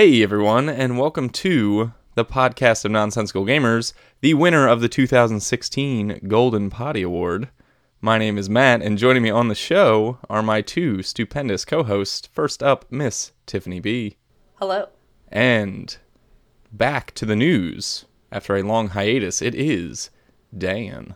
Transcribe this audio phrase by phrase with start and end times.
[0.00, 3.92] Hey everyone, and welcome to the podcast of Nonsensical Gamers,
[4.22, 7.50] the winner of the 2016 Golden Potty Award.
[8.00, 12.26] My name is Matt, and joining me on the show are my two stupendous co-hosts.
[12.32, 14.16] First up, Miss Tiffany B,
[14.54, 14.88] Hello.
[15.28, 15.98] and
[16.72, 19.42] back to the news after a long hiatus.
[19.42, 20.08] It is
[20.56, 21.14] Dan.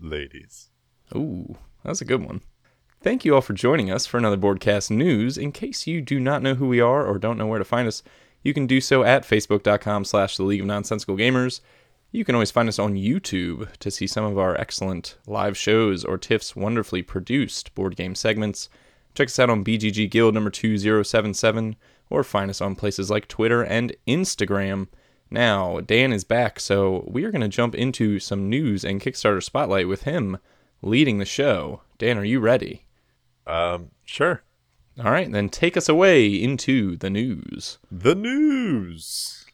[0.00, 0.70] ladies.
[1.14, 2.40] Ooh, that's a good one.
[3.02, 5.38] Thank you all for joining us for another Boardcast News.
[5.38, 7.86] In case you do not know who we are or don't know where to find
[7.86, 8.02] us,
[8.42, 11.60] you can do so at facebook.com slash the League of Nonsensical Gamers.
[12.10, 16.04] You can always find us on YouTube to see some of our excellent live shows
[16.04, 18.68] or Tiff's wonderfully produced board game segments.
[19.14, 21.76] Check us out on BGG Guild number 2077
[22.10, 24.88] or find us on places like Twitter and Instagram.
[25.30, 29.42] Now, Dan is back, so we are going to jump into some news and Kickstarter
[29.42, 30.38] spotlight with him
[30.82, 31.82] leading the show.
[31.98, 32.85] Dan, are you ready?
[33.46, 34.42] Um, sure.
[34.98, 37.78] All right, then take us away into the news.
[37.90, 39.44] The news.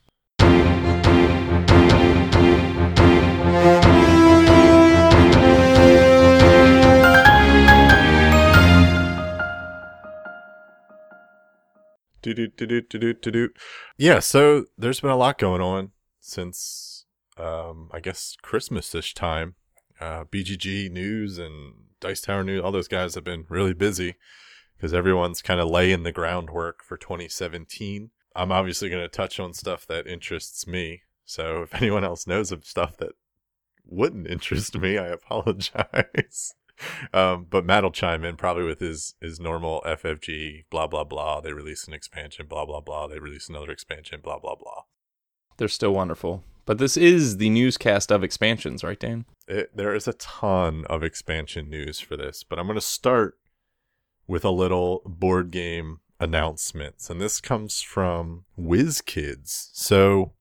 [12.23, 13.49] Do do do do do do do do.
[13.99, 15.91] Yeah, so there's been a lot going on
[16.21, 17.05] since
[17.37, 19.57] um I guess Christmas-ish time.
[20.03, 24.17] Uh BGG News and Dice Tower News, all those guys have been really busy
[24.77, 28.11] because everyone's kind of laying the groundwork for 2017.
[28.35, 31.03] I'm obviously going to touch on stuff that interests me.
[31.25, 33.13] So if anyone else knows of stuff that
[33.87, 36.55] wouldn't interest me, I apologize.
[37.15, 41.41] um, but Matt will chime in probably with his his normal FFG blah blah blah.
[41.41, 43.07] They release an expansion, blah blah blah.
[43.07, 44.83] They release another expansion, blah blah blah.
[45.59, 46.43] They're still wonderful.
[46.65, 49.25] But this is the newscast of expansions, right, Dan?
[49.49, 53.39] It, there is a ton of expansion news for this, but I'm going to start
[54.27, 57.11] with a little board game announcements.
[57.11, 59.71] And this comes from WizKids.
[59.73, 60.35] So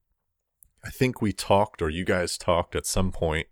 [0.84, 3.48] I think we talked, or you guys talked at some point,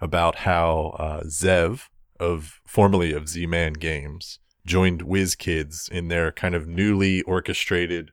[0.00, 1.88] about how uh, Zev,
[2.20, 8.10] of formerly of Z Man Games, joined WizKids in their kind of newly orchestrated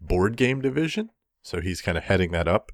[0.00, 1.10] board game division.
[1.42, 2.72] So he's kind of heading that up.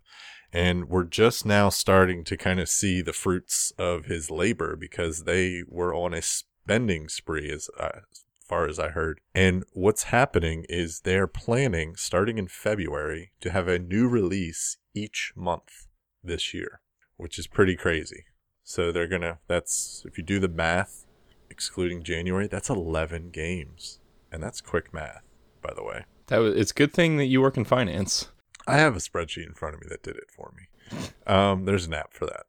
[0.52, 5.24] And we're just now starting to kind of see the fruits of his labor because
[5.24, 9.20] they were on a spending spree, as, uh, as far as I heard.
[9.34, 15.32] And what's happening is they're planning, starting in February, to have a new release each
[15.36, 15.86] month
[16.22, 16.80] this year,
[17.16, 18.24] which is pretty crazy.
[18.64, 21.06] So they're going to, that's, if you do the math,
[21.48, 24.00] excluding January, that's 11 games.
[24.32, 25.22] And that's quick math,
[25.62, 26.04] by the way.
[26.26, 28.28] That was, it's a good thing that you work in finance.
[28.70, 30.98] I have a spreadsheet in front of me that did it for me.
[31.26, 32.46] Um, there's an app for that.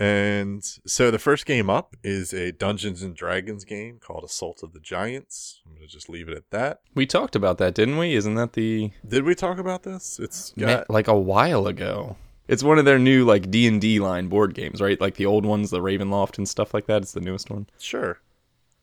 [0.00, 4.72] And so the first game up is a Dungeons and Dragons game called Assault of
[4.72, 5.60] the Giants.
[5.66, 6.80] I'm going to just leave it at that.
[6.94, 8.14] We talked about that, didn't we?
[8.14, 10.20] Isn't that the Did we talk about this?
[10.20, 12.16] It's Ma- got like a while ago?
[12.46, 15.00] It's one of their new like D and D line board games, right?
[15.00, 17.02] Like the old ones, the Ravenloft and stuff like that.
[17.02, 17.66] It's the newest one.
[17.80, 18.20] sure.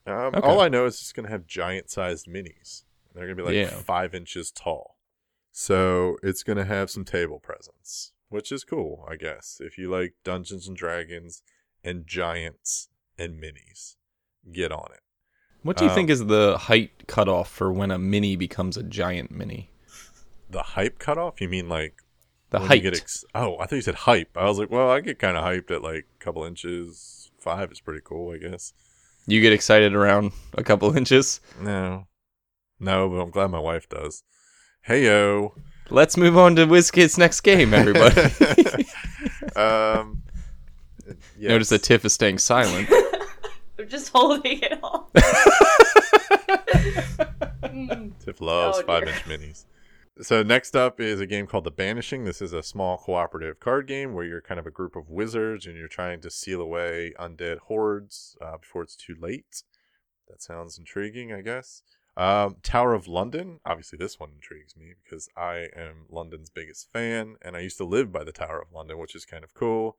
[0.06, 0.40] Um, Okay.
[0.42, 2.84] All I know is it's going to have giant-sized minis.
[3.16, 3.76] They're going to be like Yeah.
[3.76, 4.95] five inches tall.
[5.58, 9.62] So it's going to have some table presence, which is cool, I guess.
[9.64, 11.44] If you like Dungeons and Dragons
[11.82, 13.96] and giants and minis,
[14.52, 15.00] get on it.
[15.64, 18.84] What do you Um, think is the height cutoff for when a mini becomes a
[18.84, 19.70] giant mini?
[20.50, 21.40] The hype cutoff?
[21.40, 22.02] You mean like
[22.50, 22.84] The height.
[22.84, 24.36] Get ex- oh, I thought you said hype.
[24.36, 27.32] I was like, well, I get kind of hyped at like a couple inches.
[27.40, 28.74] Five is pretty cool, I guess.
[29.26, 31.40] you get excited around a couple inches.
[31.62, 32.08] No,
[32.78, 34.22] no, but I'm glad my wife does.
[34.86, 35.56] Hey yo.
[35.90, 38.22] Let's move on to WizKid's next game, everybody.
[39.56, 40.22] um.
[41.08, 41.16] yes.
[41.40, 42.88] Notice that Tiff is staying silent.
[43.80, 45.10] I'm just holding it all.
[48.20, 49.66] Tiff loves oh, five inch minis.
[50.22, 52.24] So next up is a game called The Banishing.
[52.24, 55.66] This is a small cooperative card game where you're kind of a group of wizards
[55.66, 59.64] and you're trying to seal away undead hordes uh, before it's too late.
[60.28, 61.82] That sounds intriguing, I guess.
[62.18, 63.60] Um, Tower of London.
[63.66, 67.86] Obviously, this one intrigues me because I am London's biggest fan, and I used to
[67.86, 69.98] live by the Tower of London, which is kind of cool.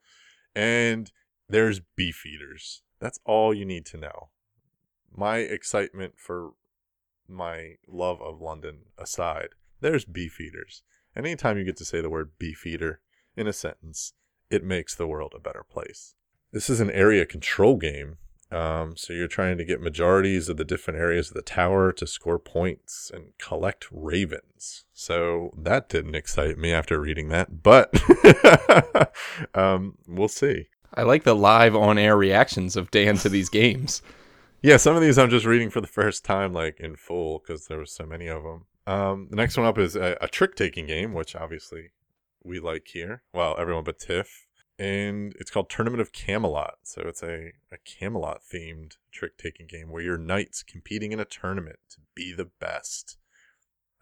[0.55, 1.13] And
[1.49, 2.83] there's beef eaters.
[3.01, 4.31] That's all you need to know.
[5.15, 6.53] My excitement for
[7.29, 10.83] my love of London aside, there's beef eaters.
[11.15, 13.01] And anytime you get to say the word beef eater
[13.37, 14.15] in a sentence,
[14.51, 16.15] it makes the world a better place.
[16.53, 18.17] This is an area control game.
[18.53, 22.07] Um, so you're trying to get majorities of the different areas of the tower to
[22.07, 24.85] score points and collect ravens.
[24.93, 27.93] So that didn't excite me after reading that, but
[29.55, 30.69] um, we'll see.
[30.95, 34.03] I like the live on air reactions of Dan to these games.
[34.63, 37.67] Yeah, some of these I'm just reading for the first time, like in full, because
[37.67, 38.65] there were so many of them.
[38.87, 41.91] Um, the next one up is a, a trick taking game, which obviously
[42.43, 43.23] we like here.
[43.33, 44.46] Well, everyone but Tiff.
[44.79, 46.75] And it's called Tournament of Camelot.
[46.83, 51.25] So it's a, a Camelot themed trick taking game where you're knights competing in a
[51.25, 53.17] tournament to be the best.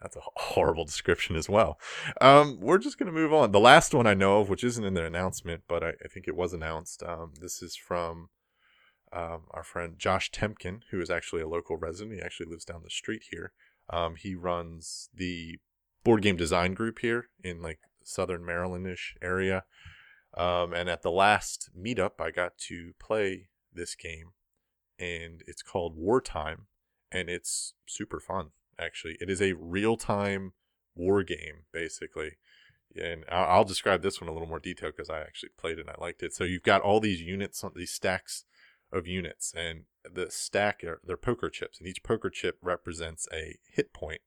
[0.01, 1.79] That's a horrible description as well.
[2.19, 3.51] Um, we're just going to move on.
[3.51, 6.27] The last one I know of, which isn't in the announcement, but I, I think
[6.27, 7.01] it was announced.
[7.01, 8.29] Um, this is from
[9.13, 12.17] um, our friend Josh Temkin, who is actually a local resident.
[12.17, 13.53] He actually lives down the street here.
[13.89, 15.59] Um, he runs the
[16.03, 19.63] board game design group here in like southern Marylandish area.
[20.35, 24.31] Um, and at the last meetup, I got to play this game,
[24.99, 26.67] and it's called Wartime,
[27.11, 28.49] and it's super fun.
[28.77, 30.53] Actually, it is a real time
[30.95, 32.37] war game, basically.
[33.01, 35.87] And I'll, I'll describe this one a little more detail because I actually played it
[35.87, 36.33] and I liked it.
[36.33, 38.45] So you've got all these units, these stacks
[38.91, 43.57] of units, and the stack are they're poker chips, and each poker chip represents a
[43.69, 44.21] hit point.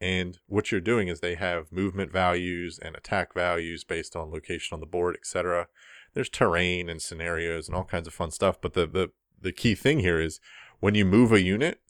[0.00, 4.74] And what you're doing is they have movement values and attack values based on location
[4.74, 5.68] on the board, etc.
[6.14, 8.60] There's terrain and scenarios and all kinds of fun stuff.
[8.60, 9.10] But the, the,
[9.40, 10.40] the key thing here is
[10.80, 11.80] when you move a unit,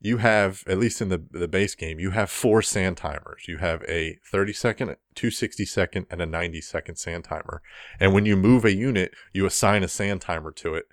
[0.00, 3.46] you have, at least in the, the base game, you have four sand timers.
[3.48, 7.62] You have a 30 second, 260 second, and a 90 second sand timer.
[7.98, 10.86] And when you move a unit, you assign a sand timer to it.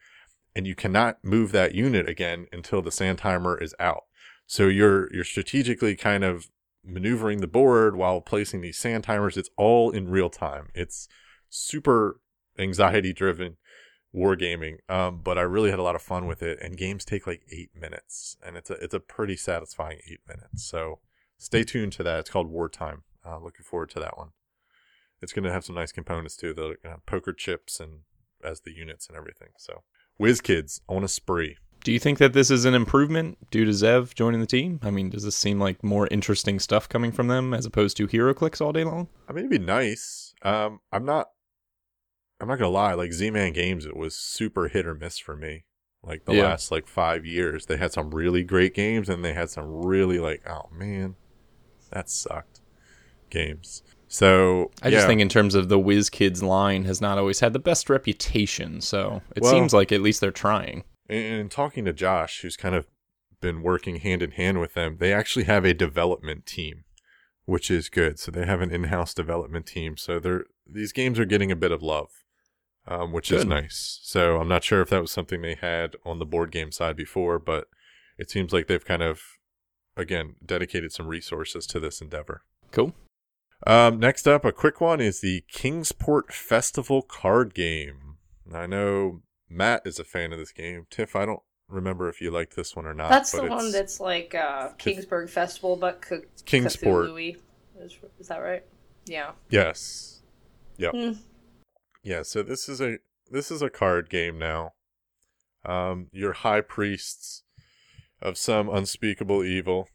[0.56, 4.06] And you cannot move that unit again until the sand timer is out.
[4.48, 6.50] So you're you're strategically kind of
[6.86, 9.38] maneuvering the board while placing these sand timers.
[9.38, 10.70] It's all in real time.
[10.74, 11.08] It's
[11.50, 12.20] super
[12.58, 13.58] anxiety driven
[14.16, 14.78] wargaming.
[14.90, 16.60] Um, but I really had a lot of fun with it.
[16.62, 20.66] And games take like eight minutes, and it's a it's a pretty satisfying eight minutes.
[20.66, 21.00] So
[21.38, 22.20] stay tuned to that.
[22.20, 23.04] It's called Wartime.
[23.26, 24.30] Uh, looking forward to that one.
[25.22, 26.54] It's going to have some nice components too.
[26.54, 28.02] The uh, poker chips and
[28.44, 29.50] as the units and everything.
[29.58, 29.84] So,
[30.20, 31.58] WizKids on a spree.
[31.86, 34.80] Do you think that this is an improvement due to Zev joining the team?
[34.82, 38.08] I mean, does this seem like more interesting stuff coming from them as opposed to
[38.08, 39.08] HeroClix all day long?
[39.30, 40.34] I mean, it'd be nice.
[40.42, 41.28] Um, I'm not.
[42.42, 42.94] I'm not gonna lie.
[42.96, 45.66] Like Z-Man Games, it was super hit or miss for me.
[46.04, 46.46] Like the Yeah.
[46.46, 50.18] last like five years, they had some really great games, and they had some really
[50.18, 51.14] like, oh man,
[51.92, 52.62] that sucked
[53.30, 53.84] games.
[54.08, 55.08] So I just yeah.
[55.08, 59.22] think in terms of the WizKids line has not always had the best reputation, so
[59.36, 60.84] it Well- seems like at least they're trying.
[61.08, 62.88] And, talking to Josh, who's kind of
[63.42, 66.84] been working hand in hand with them, they actually have a development team,
[67.46, 68.18] which is good.
[68.20, 69.98] So they have an in-house development team.
[69.98, 72.10] So they're these games are getting a bit of love,
[72.88, 74.00] um, which is nice.
[74.02, 76.96] So I'm not sure if that was something they had on the board game side
[76.96, 77.68] before, but
[78.18, 79.22] it seems like they've kind of
[79.96, 82.42] again dedicated some resources to this endeavor.
[82.72, 82.96] Cool.
[83.68, 88.18] Um, next up, a quick one is the Kingsport Festival card game.
[88.54, 89.22] I know
[89.56, 90.86] Matt is a fan of this game.
[90.90, 93.10] Tiff, I don't remember if you liked this one or not.
[93.10, 97.10] That's the one that's like uh, Kingsburg Festival, but C- Kingsport.
[97.10, 97.36] Cthulhu-y.
[97.80, 98.64] Is, is that right?
[99.06, 99.32] Yeah.
[99.50, 100.22] Yes.
[100.78, 100.94] Yep.
[100.94, 101.12] Hmm.
[102.04, 102.22] Yeah.
[102.24, 103.00] So this is a
[103.32, 104.74] this is a card game now.
[105.66, 107.44] Um, you're high priests
[108.22, 109.88] of some unspeakable evil,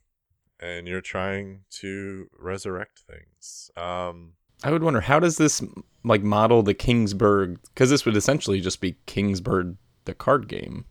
[0.58, 3.70] and you're trying to resurrect things.
[3.76, 5.62] Um, I would wonder how does this
[6.04, 10.84] like model the Kingsburg because this would essentially just be Kingsburg the card game.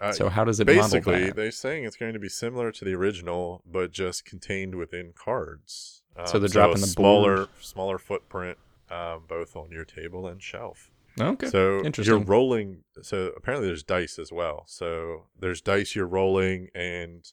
[0.00, 2.94] uh, So how does it basically they're saying it's going to be similar to the
[2.94, 7.48] original but just contained within cards um, So they're dropping a the smaller board.
[7.60, 8.58] smaller footprint
[8.90, 10.90] um, both on your table and shelf
[11.20, 11.48] Okay.
[11.48, 12.14] so Interesting.
[12.16, 17.32] you're rolling so apparently there's dice as well so there's dice you're rolling and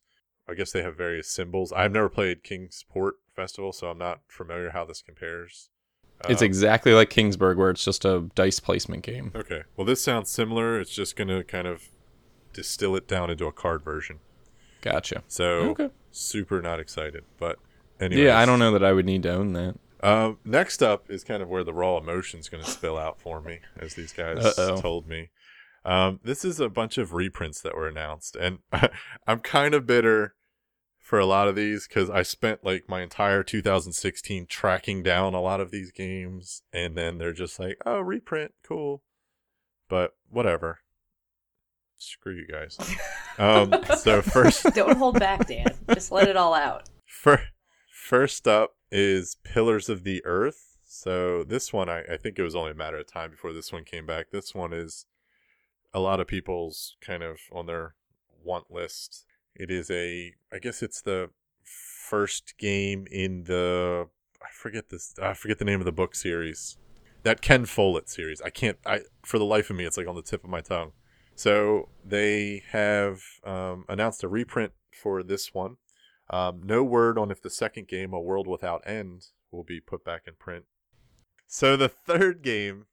[0.50, 4.72] i guess they have various symbols i've never played kingsport festival so i'm not familiar
[4.72, 5.70] how this compares
[6.28, 9.32] it's Um, exactly like Kingsburg where it's just a dice placement game.
[9.36, 11.90] okay well this sounds similar it's just going to kind of
[12.54, 14.20] distill it down into a card version
[14.82, 15.24] Gotcha.
[15.28, 15.90] so Okay.
[16.12, 17.24] super not excited.
[17.40, 17.58] But
[18.00, 19.76] anyway, Yeah, I don't know that I would need to own that.
[20.02, 23.42] Um, next up is kind of where the raw emotion's going to spill out for
[23.42, 24.80] me, as these guys Uh-oh.
[24.80, 25.30] told me.
[25.84, 28.60] Um, this is a bunch of reprints that were announced, and
[29.28, 30.36] I'm kind of bitter
[31.08, 35.40] for a lot of these because I spent like my entire 2016 tracking down a
[35.40, 39.04] lot of these games, and then they're just like, "Oh, reprint, cool,"
[39.88, 40.80] but whatever.
[41.98, 42.78] Screw you guys.
[43.40, 45.68] Um, so first, Don't hold back, Dan.
[45.94, 46.90] Just let it all out.
[47.06, 47.50] Fir-
[47.92, 50.80] First up is Pillars of the Earth.
[50.84, 53.72] So this one, I, I think it was only a matter of time before this
[53.72, 54.32] one came back.
[54.32, 55.06] This one is
[55.94, 57.94] a lot of people's kind of on their
[58.44, 59.28] want list.
[59.60, 61.32] It is a, I guess it's the
[61.64, 64.08] first game in the,
[64.42, 66.78] I forget this, I forget the name of the book series.
[67.24, 68.40] That Ken Follett series.
[68.42, 70.62] I can't, I for the life of me, it's like on the tip of my
[70.62, 70.92] tongue.
[71.36, 75.78] So they have um, announced a reprint for this one.
[76.30, 80.06] Um, no word on if the second game, A World Without End, will be put
[80.06, 80.66] back in print.
[81.48, 82.86] So the third game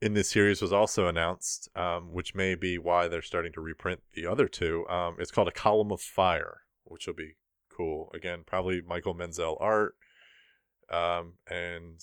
[0.00, 4.00] in this series was also announced, um, which may be why they're starting to reprint
[4.14, 4.86] the other two.
[4.88, 7.36] Um, it's called A Column of Fire, which will be
[7.74, 8.10] cool.
[8.14, 9.96] Again, probably Michael Menzel art,
[10.92, 12.00] um, and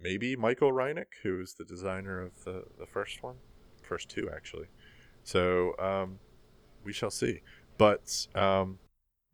[0.00, 3.36] maybe Michael Rieneck, who's the designer of the, the first one,
[3.82, 4.66] first two actually.
[5.24, 6.18] So um,
[6.84, 7.40] we shall see.
[7.78, 8.78] But um,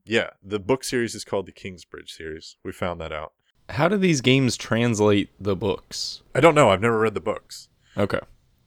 [0.05, 2.57] yeah, the book series is called the Kingsbridge series.
[2.65, 3.33] We found that out.
[3.71, 6.23] How do these games translate the books?
[6.35, 6.71] I don't know.
[6.71, 7.69] I've never read the books.
[7.99, 8.21] Okay.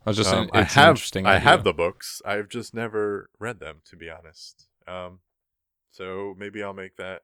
[0.05, 2.21] I was just Um, I have interesting I have the books.
[2.25, 4.67] I've just never read them, to be honest.
[4.87, 5.19] Um,
[5.91, 7.21] so maybe I'll make that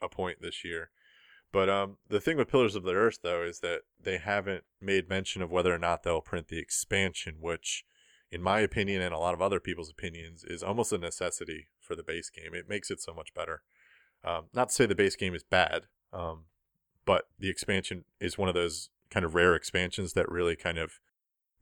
[0.00, 0.90] a point this year.
[1.52, 5.08] But um, the thing with Pillars of the Earth, though, is that they haven't made
[5.08, 7.84] mention of whether or not they'll print the expansion, which,
[8.30, 11.94] in my opinion and a lot of other people's opinions, is almost a necessity for
[11.94, 12.54] the base game.
[12.54, 13.62] It makes it so much better.
[14.24, 16.44] Um, not to say the base game is bad, um,
[17.04, 21.00] but the expansion is one of those kind of rare expansions that really kind of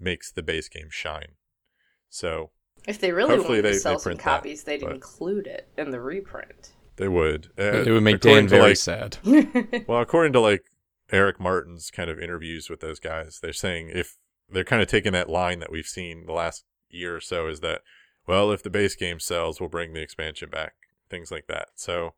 [0.01, 1.33] makes the base game shine.
[2.09, 2.51] So
[2.87, 5.47] If they really Hopefully wanted they- to sell some print that, copies, they'd but- include
[5.47, 6.73] it in the reprint.
[6.97, 7.49] they would.
[7.59, 9.17] Uh, it would make according Dan very like, sad.
[9.87, 10.65] Well, according to like
[11.13, 14.17] Eric Martin's kind of interviews with those guys, they're saying if
[14.49, 17.61] they're kind of taking that line that we've seen the last year or so is
[17.61, 17.83] that,
[18.27, 20.75] well, if the base game sells, we'll bring the expansion back,
[21.09, 21.69] things like that.
[21.75, 22.15] So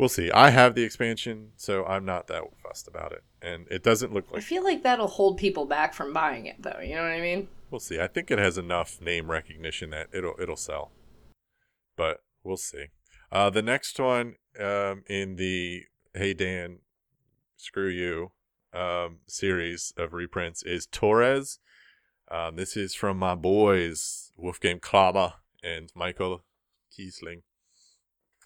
[0.00, 0.30] we'll see.
[0.32, 4.32] I have the expansion, so I'm not that fussed about it, and it doesn't look
[4.32, 4.42] like.
[4.42, 6.80] I feel like that'll hold people back from buying it, though.
[6.82, 7.48] You know what I mean?
[7.70, 8.00] We'll see.
[8.00, 10.90] I think it has enough name recognition that it'll it'll sell,
[11.96, 12.86] but we'll see.
[13.30, 16.78] Uh, the next one um, in the Hey Dan,
[17.56, 18.32] screw you
[18.72, 21.58] um, series of reprints is Torres.
[22.30, 26.44] Um, this is from my boys Wolfgang Kramer and Michael
[26.96, 27.42] Kiesling.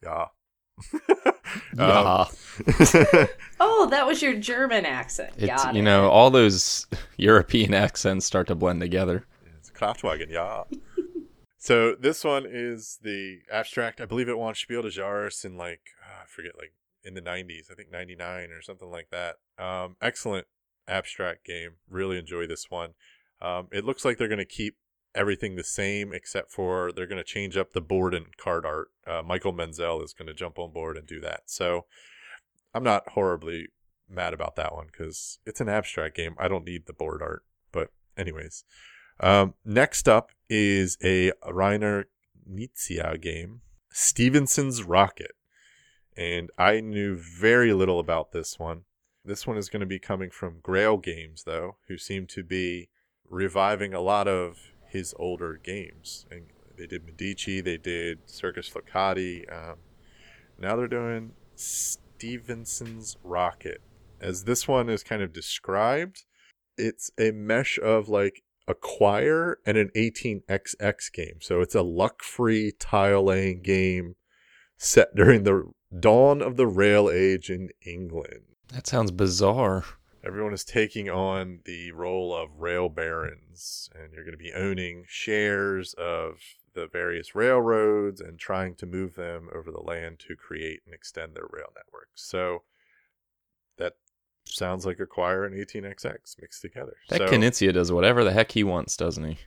[0.03, 0.27] Yeah.
[1.77, 2.27] Yeah.
[2.27, 3.29] Um,
[3.61, 5.33] Oh, that was your German accent.
[5.37, 9.25] It's, Got you know, all those European accents start to blend together.
[9.59, 10.65] It's Kraftwagen, yeah.
[11.59, 14.01] so this one is the abstract.
[14.01, 16.73] I believe it won Spiel des Jahres in like ah, I forget, like
[17.05, 17.71] in the '90s.
[17.71, 19.37] I think '99 or something like that.
[19.59, 20.47] Um, excellent
[20.89, 21.77] abstract game.
[21.89, 22.91] Really enjoy this one.
[23.41, 24.77] Um, it looks like they're going to keep
[25.15, 28.89] everything the same except for they're going to change up the board and card art.
[29.07, 31.43] Uh, Michael Menzel is going to jump on board and do that.
[31.47, 31.87] So
[32.75, 33.69] I'm not horribly
[34.09, 36.35] mad about that one because it's an abstract game.
[36.39, 37.45] I don't need the board art.
[37.73, 38.65] But anyways,
[39.21, 42.05] um, next up is a Reiner
[42.51, 45.33] Knizia game, Stevenson's Rocket.
[46.17, 48.83] And I knew very little about this one.
[49.25, 52.89] This one is going to be coming from Grail Games, though, who seem to be
[53.29, 54.59] reviving a lot of
[54.95, 56.25] his older games.
[56.31, 56.47] And
[56.79, 59.45] they did Medici, they did Circus Flohcati.
[59.53, 59.77] Um,
[60.59, 63.83] now they're doing Stevenson's Rocket.
[64.21, 66.25] As this one is kind of described,
[66.79, 71.39] it's a mesh of like Acquire and an 18xx game.
[71.41, 74.15] So it's a luck free tile laying game
[74.79, 75.71] set during the
[76.01, 78.45] dawn of the rail age in England.
[78.73, 79.85] That sounds bizarre.
[80.27, 85.05] Everyone is taking on the role of rail barons, and you're going to be owning
[85.07, 86.39] shares of
[86.75, 91.35] the various railroads and trying to move them over the land to create and extend
[91.35, 92.25] their rail networks.
[92.25, 92.63] So
[93.77, 93.95] that
[94.45, 96.97] sounds like Acquire and 18xx mixed together.
[97.11, 99.39] That so, Knizia does whatever the heck he wants, doesn't he?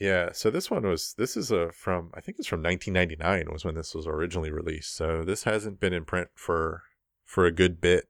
[0.00, 3.66] yeah, so this one was this is a from I think it's from 1999 was
[3.66, 4.96] when this was originally released.
[4.96, 6.82] So this hasn't been in print for
[7.24, 8.08] for a good bit.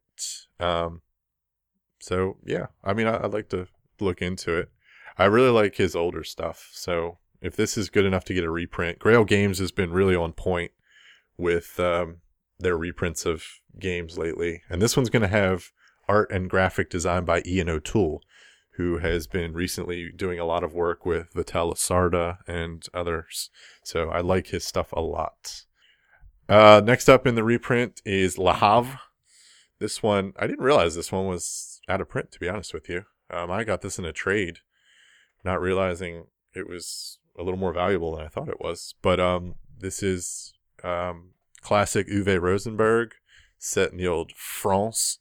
[0.60, 1.02] Um,
[2.00, 3.68] so yeah, I mean, I, I'd like to
[4.00, 4.70] look into it.
[5.16, 6.70] I really like his older stuff.
[6.72, 10.16] So if this is good enough to get a reprint, Grail Games has been really
[10.16, 10.72] on point
[11.36, 12.18] with um,
[12.58, 13.44] their reprints of
[13.78, 15.70] games lately, and this one's going to have
[16.08, 18.22] art and graphic design by Ian O'Toole,
[18.72, 23.50] who has been recently doing a lot of work with Vital Lacerda and others.
[23.84, 25.64] So I like his stuff a lot.
[26.48, 28.98] Uh, next up in the reprint is La.
[29.78, 32.88] This one, I didn't realize this one was out of print, to be honest with
[32.88, 33.04] you.
[33.30, 34.58] Um, I got this in a trade,
[35.44, 38.94] not realizing it was a little more valuable than I thought it was.
[39.02, 43.12] But um, this is um, classic Uwe Rosenberg,
[43.58, 45.18] set in the old France,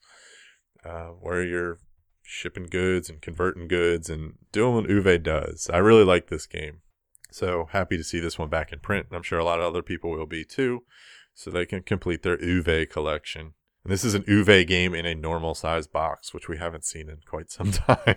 [0.86, 1.80] uh, where you're
[2.24, 5.70] shipping goods and converting goods and doing what Uwe does.
[5.74, 6.82] I really like this game.
[7.32, 9.08] So happy to see this one back in print.
[9.10, 10.84] And I'm sure a lot of other people will be too,
[11.34, 13.54] so they can complete their Uwe collection.
[13.84, 17.10] And this is an Uwe game in a normal size box, which we haven't seen
[17.10, 18.16] in quite some time.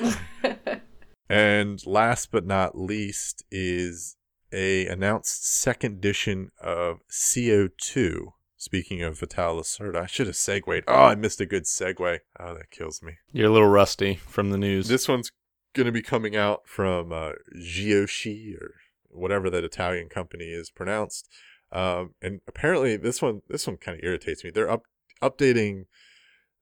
[1.28, 4.16] and last but not least is
[4.52, 8.32] a announced second edition of CO2.
[8.56, 10.84] Speaking of Vital Lacerda, I should have segued.
[10.88, 12.20] Oh, I missed a good segue.
[12.40, 13.14] Oh, that kills me.
[13.30, 14.88] You're a little rusty from the news.
[14.88, 15.30] This one's
[15.74, 18.74] going to be coming out from uh, Giochix or
[19.10, 21.28] whatever that Italian company is pronounced.
[21.74, 24.50] Um, and apparently, this one this one kind of irritates me.
[24.50, 24.84] They're up
[25.20, 25.86] updating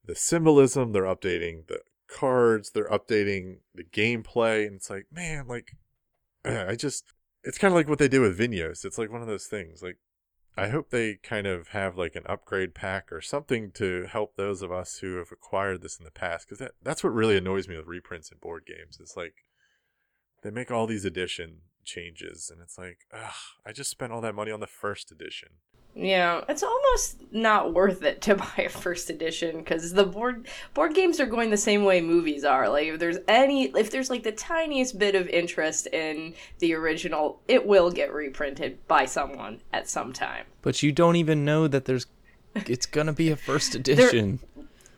[0.04, 0.92] the symbolism.
[0.92, 2.71] They're updating the cards.
[2.71, 5.73] They're updating the gameplay, and it's like, man, like
[6.45, 7.12] I just
[7.45, 8.85] it's kind of like what they did with Vinhos.
[8.85, 9.83] It's like one of those things.
[9.83, 9.99] Like
[10.57, 14.62] I hope they kind of have like an upgrade pack or something to help those
[14.62, 17.69] of us who have acquired this in the past because that, that's what really annoys
[17.69, 18.99] me with reprints in board games.
[19.00, 19.35] It's like
[20.42, 23.33] they make all these edition changes and it's like, ugh,
[23.67, 25.51] I just spent all that money on the first edition.
[25.95, 30.95] Yeah, it's almost not worth it to buy a first edition because the board board
[30.95, 32.69] games are going the same way movies are.
[32.69, 37.41] Like if there's any, if there's like the tiniest bit of interest in the original,
[37.47, 40.47] it will get reprinted by someone at some time.
[40.62, 42.07] but you don't even know that there's
[42.55, 44.41] it's gonna be a first edition.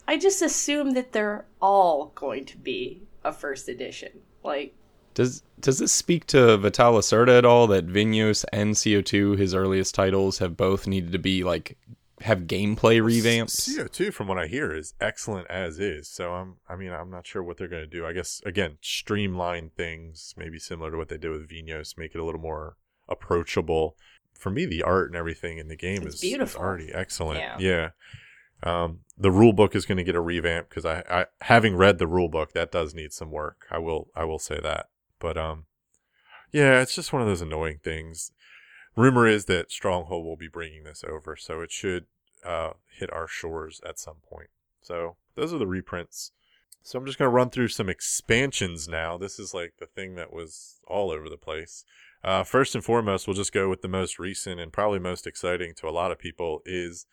[0.07, 4.21] I just assume that they're all going to be a first edition.
[4.45, 4.75] Like
[5.15, 9.95] Does does this speak to Vital Lacerda at all that Vinhos and CO2, his earliest
[9.95, 11.79] titles, have both needed to be like
[12.21, 13.69] have gameplay revamps?
[13.69, 16.09] CO2, from what I hear, is excellent as is.
[16.09, 18.05] So I'm, I mean, I'm not sure what they're going to do.
[18.05, 22.19] I guess again, streamline things, maybe similar to what they did with Vinhos, make it
[22.19, 22.77] a little more
[23.09, 23.97] approachable.
[24.35, 26.61] For me, the art and everything in the game It's is, is beautiful.
[26.61, 27.41] already excellent.
[27.41, 27.57] Yeah.
[27.59, 27.91] Yeah.
[28.63, 31.99] Um, the rule book is going to get a revamp because I, I, having read
[31.99, 33.67] the rule book, that does need some work.
[33.71, 34.89] I will, I will say that.
[35.25, 35.65] But um,
[36.53, 38.31] yeah, it's just one of those annoying things.
[38.95, 42.05] Rumor is that Stronghold will be bringing this over, so it should
[42.45, 44.51] uh, hit our shores at some point.
[44.83, 46.33] So those are the reprints.
[46.83, 49.17] So I'm just going to run through some expansions now.
[49.17, 51.87] This is like the thing that was all over the place.
[52.23, 55.73] Uh, first and foremost, we'll just go with the most recent and probably most exciting
[55.77, 57.07] to a lot of people is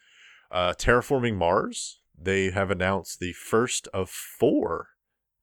[0.52, 2.02] uh, Terraforming Mars.
[2.21, 4.89] They have announced the first of four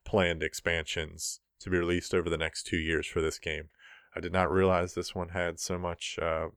[0.04, 3.68] planned expansions to be released over the next two years for this game.
[4.16, 6.48] I did not realize this one had so much uh,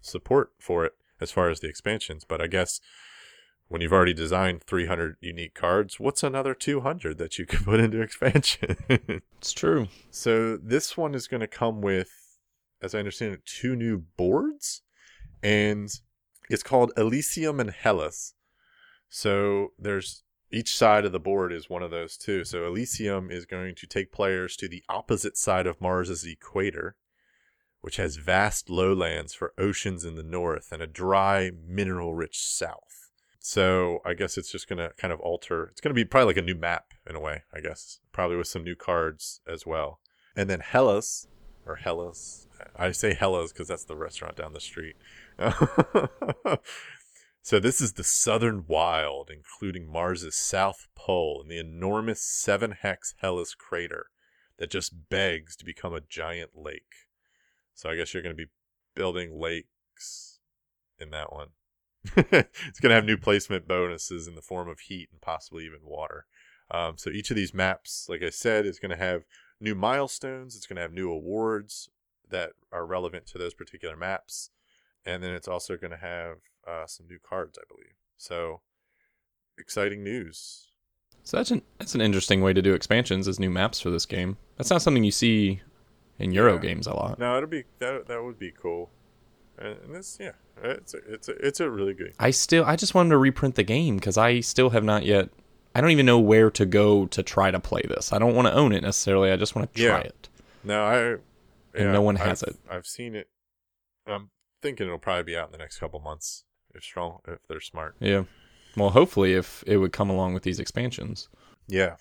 [0.00, 2.80] support for it as far as the expansions, but I guess
[3.68, 8.00] when you've already designed 300 unique cards, what's another 200 that you can put into
[8.00, 8.76] expansion?
[9.38, 9.88] It's true.
[10.10, 12.10] so this one is going to come with,
[12.82, 14.82] as I understand it, two new boards,
[15.42, 15.88] and
[16.50, 18.34] it's called Elysium and Hellas.
[19.08, 22.44] So there's each side of the board is one of those two.
[22.44, 26.96] So Elysium is going to take players to the opposite side of Mars's equator,
[27.80, 33.10] which has vast lowlands for oceans in the north and a dry, mineral rich south.
[33.38, 35.64] So I guess it's just going to kind of alter.
[35.64, 38.00] It's going to be probably like a new map in a way, I guess.
[38.12, 40.00] Probably with some new cards as well.
[40.36, 41.26] And then Hellas,
[41.66, 42.48] or Hellas.
[42.76, 44.96] I say Hellas because that's the restaurant down the street.
[47.42, 53.14] so this is the southern wild, including Mars's south pole and the enormous seven hex
[53.20, 54.06] Hellas crater
[54.58, 57.06] that just begs to become a giant lake.
[57.74, 58.50] So I guess you're going to be
[58.94, 60.38] building lakes
[60.98, 61.48] in that one.
[62.16, 65.80] it's going to have new placement bonuses in the form of heat and possibly even
[65.82, 66.26] water.
[66.70, 69.24] Um, so each of these maps, like I said, is going to have
[69.60, 70.56] new milestones.
[70.56, 71.88] It's going to have new awards
[72.28, 74.50] that are relevant to those particular maps,
[75.04, 76.36] and then it's also going to have
[76.70, 77.94] uh, some new cards, I believe.
[78.16, 78.60] So
[79.58, 80.68] exciting news.
[81.22, 84.06] So that's an that's an interesting way to do expansions as new maps for this
[84.06, 84.36] game.
[84.56, 85.60] That's not something you see
[86.18, 86.60] in Euro Yeah.
[86.60, 87.18] games a lot.
[87.18, 88.06] No, it'll be that.
[88.08, 88.90] That would be cool.
[89.58, 92.14] And, this, yeah, it's a, it's a, it's a really good.
[92.18, 95.28] I still I just wanted to reprint the game because I still have not yet.
[95.74, 98.12] I don't even know where to go to try to play this.
[98.12, 99.30] I don't want to own it necessarily.
[99.30, 100.04] I just want to try Yeah.
[100.06, 100.28] it.
[100.64, 101.78] No, I.
[101.78, 102.56] And no one has I've- it.
[102.68, 103.28] I've seen it.
[104.06, 104.30] I'm
[104.62, 107.96] thinking it'll probably be out in the next couple months if strong if they're smart.
[108.00, 108.24] Yeah.
[108.76, 111.28] Well, hopefully, if it would come along with these expansions.
[111.66, 111.96] Yeah.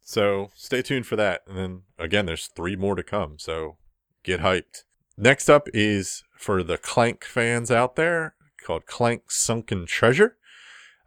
[0.00, 1.42] So stay tuned for that.
[1.46, 3.38] And then again, there's three more to come.
[3.38, 3.76] So
[4.22, 4.84] get hyped.
[5.16, 10.36] Next up is for the Clank fans out there called Clank Sunken Treasure.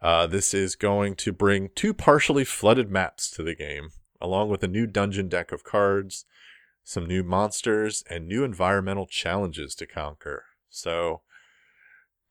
[0.00, 4.62] Uh, this is going to bring two partially flooded maps to the game, along with
[4.62, 6.24] a new dungeon deck of cards,
[6.82, 10.44] some new monsters, and new environmental challenges to conquer.
[10.70, 11.22] So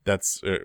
[0.03, 0.59] that's uh,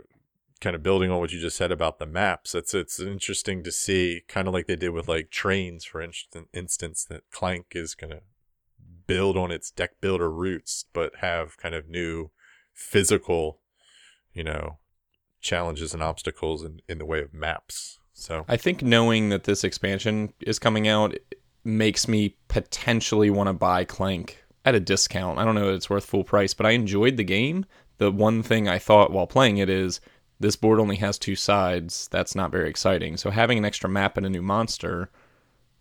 [0.61, 2.55] kind of building on what you just said about the maps.
[2.55, 6.47] It's it's interesting to see, kind of like they did with like trains, for instan-
[6.53, 8.21] instance, that Clank is gonna
[9.07, 12.31] build on its deck builder roots, but have kind of new
[12.73, 13.61] physical,
[14.33, 14.79] you know,
[15.41, 17.99] challenges and obstacles in, in the way of maps.
[18.13, 21.15] So I think knowing that this expansion is coming out
[21.65, 25.39] makes me potentially want to buy Clank at a discount.
[25.39, 27.67] I don't know it's worth full price, but I enjoyed the game.
[27.99, 30.01] The one thing I thought while playing it is
[30.39, 32.09] this board only has two sides.
[32.11, 33.17] That's not very exciting.
[33.17, 35.11] So having an extra map and a new monster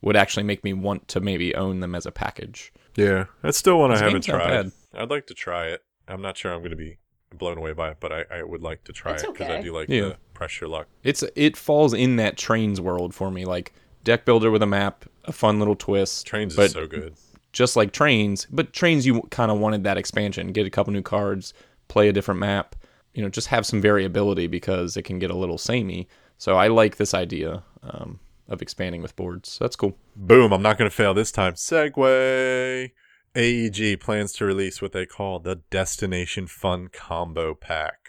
[0.02, 2.72] would actually make me want to maybe own them as a package.
[2.96, 4.72] Yeah, that's still one I haven't game's tried.
[4.94, 5.84] I'd like to try it.
[6.08, 6.98] I'm not sure I'm going to be
[7.36, 9.62] blown away by it, but I, I would like to try It's it because I
[9.62, 10.02] do like Yeah.
[10.02, 10.88] the pressure luck.
[11.04, 13.74] It's it falls in that trains world for me, like
[14.06, 16.26] deck builder with a map, a fun little twist.
[16.26, 17.16] Trains but is so good.
[17.52, 21.02] just like trains, but trains you kind of wanted that expansion, get a couple new
[21.02, 21.54] cards,
[21.88, 22.76] play a different map,
[23.14, 26.08] you know, just have some variability because it can get a little samey.
[26.38, 29.50] So I like this idea um, of expanding with boards.
[29.50, 29.98] So that's cool.
[30.16, 31.54] Boom, I'm not going to fail this time.
[31.54, 32.92] Segue.
[33.36, 38.08] AEG plans to release what they call the Destination Fun Combo Pack,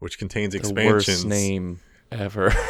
[0.00, 1.06] which contains The expansions.
[1.24, 2.52] worst name ever.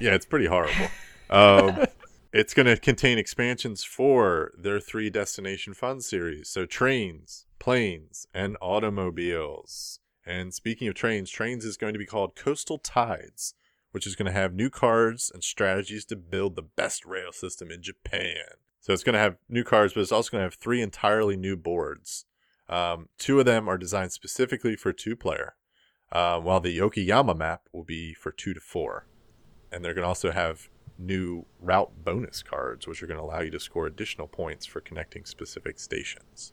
[0.00, 0.86] Yeah, it's pretty horrible.
[1.30, 1.84] Um,
[2.34, 6.48] it's going to contain expansions for their three Destination Fun series.
[6.48, 10.00] So trains, planes, and automobiles.
[10.26, 13.54] And speaking of trains, trains is going to be called Coastal Tides,
[13.92, 17.70] which is going to have new cards and strategies to build the best rail system
[17.70, 18.58] in Japan.
[18.80, 21.36] So it's going to have new cards, but it's also going to have three entirely
[21.36, 22.24] new boards.
[22.68, 25.54] Um, two of them are designed specifically for two player,
[26.10, 29.06] uh, while the Okayama map will be for two to four
[29.74, 30.68] and they're going to also have
[30.98, 34.80] new route bonus cards, which are going to allow you to score additional points for
[34.80, 36.52] connecting specific stations.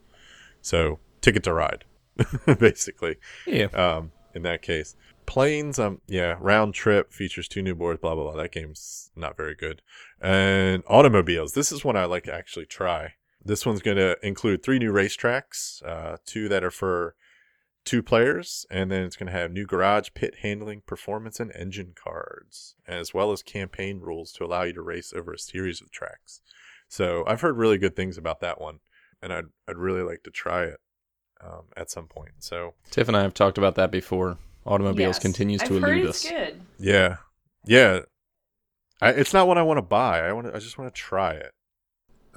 [0.61, 1.85] So, ticket to ride,
[2.59, 3.17] basically.
[3.45, 3.65] yeah.
[3.65, 7.99] Um, in that case, planes, um, yeah, round trip features two new boards.
[7.99, 8.41] Blah blah blah.
[8.41, 9.81] That game's not very good.
[10.21, 11.53] And automobiles.
[11.53, 13.13] This is one I like to actually try.
[13.43, 17.15] This one's going to include three new racetracks, uh, two that are for
[17.85, 21.93] two players, and then it's going to have new garage, pit handling, performance, and engine
[21.95, 25.91] cards, as well as campaign rules to allow you to race over a series of
[25.91, 26.41] tracks.
[26.87, 28.79] So I've heard really good things about that one,
[29.21, 30.77] and I'd I'd really like to try it
[31.43, 32.33] um, at some point.
[32.39, 34.37] So Tiff and I have talked about that before.
[34.65, 35.19] Automobiles Yes.
[35.19, 36.31] continues to I've heard elude it's us.
[36.31, 36.61] good.
[36.77, 37.15] yeah,
[37.65, 38.01] yeah,
[39.01, 40.19] I, it's not what I want to buy.
[40.19, 41.51] I want I just want to try it.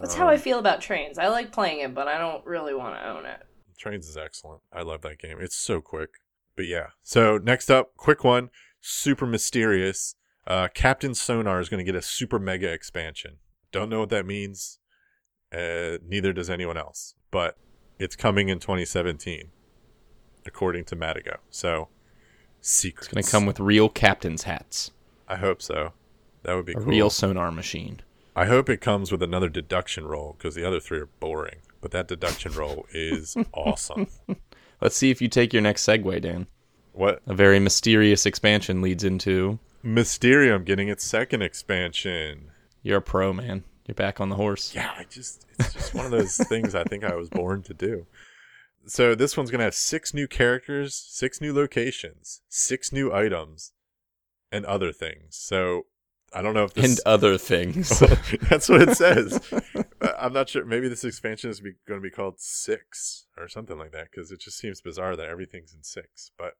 [0.00, 1.18] That's Um, how I feel about trains.
[1.18, 3.42] I like playing it, but I don't really want to own it.
[3.78, 4.62] Trains is excellent.
[4.72, 5.38] I love that game.
[5.40, 6.10] It's so quick.
[6.56, 6.88] But yeah.
[7.02, 10.14] So next up, quick one, super mysterious.
[10.46, 13.38] Uh, Captain Sonar is going to get a super mega expansion.
[13.72, 14.78] Don't know what that means.
[15.52, 17.14] Uh, neither does anyone else.
[17.30, 17.56] But
[17.98, 19.50] it's coming in 2017,
[20.46, 21.38] according to Matagot.
[21.50, 21.88] So
[22.60, 23.08] secrets.
[23.08, 24.90] It's going to come with real captain's hats,
[25.28, 25.92] I hope so.
[26.42, 26.84] That would be a cool.
[26.84, 28.00] real sonar machine.
[28.36, 31.56] I hope it comes with another deduction role because the other three are boring.
[31.84, 34.06] But that deduction role is awesome.
[34.80, 36.46] Let's see if you take your next segue, Dan.
[36.94, 42.52] What A very mysterious expansion leads into Mysterium getting its second expansion.
[42.82, 43.64] you're a pro, man.
[43.86, 44.74] You're back on the horse.
[44.74, 47.74] Yeah, I just it's just one of those things I think I was born to
[47.74, 48.06] do.
[48.86, 53.72] So this one's gonna have six new characters, six new locations, six new items,
[54.50, 55.36] and other things.
[55.36, 55.82] So
[56.34, 58.00] I don't know if this And other things.
[58.50, 59.40] that's what it says.
[60.18, 60.64] I'm not sure.
[60.64, 64.40] Maybe this expansion is going to be called Six or something like that because it
[64.40, 66.32] just seems bizarre that everything's in six.
[66.36, 66.54] But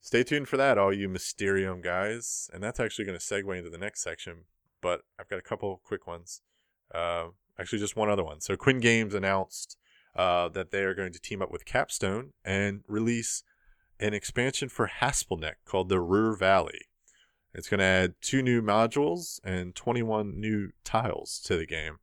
[0.00, 2.48] stay tuned for that, all you Mysterium guys.
[2.54, 4.44] And that's actually going to segue into the next section.
[4.80, 6.40] But I've got a couple quick ones.
[6.92, 8.40] Uh, actually, just one other one.
[8.40, 9.76] So Queen Games announced
[10.16, 13.42] uh, that they are going to team up with Capstone and release
[14.00, 16.86] an expansion for Haspelknecht called the Ruhr Valley.
[17.54, 21.98] It's going to add two new modules and 21 new tiles to the game.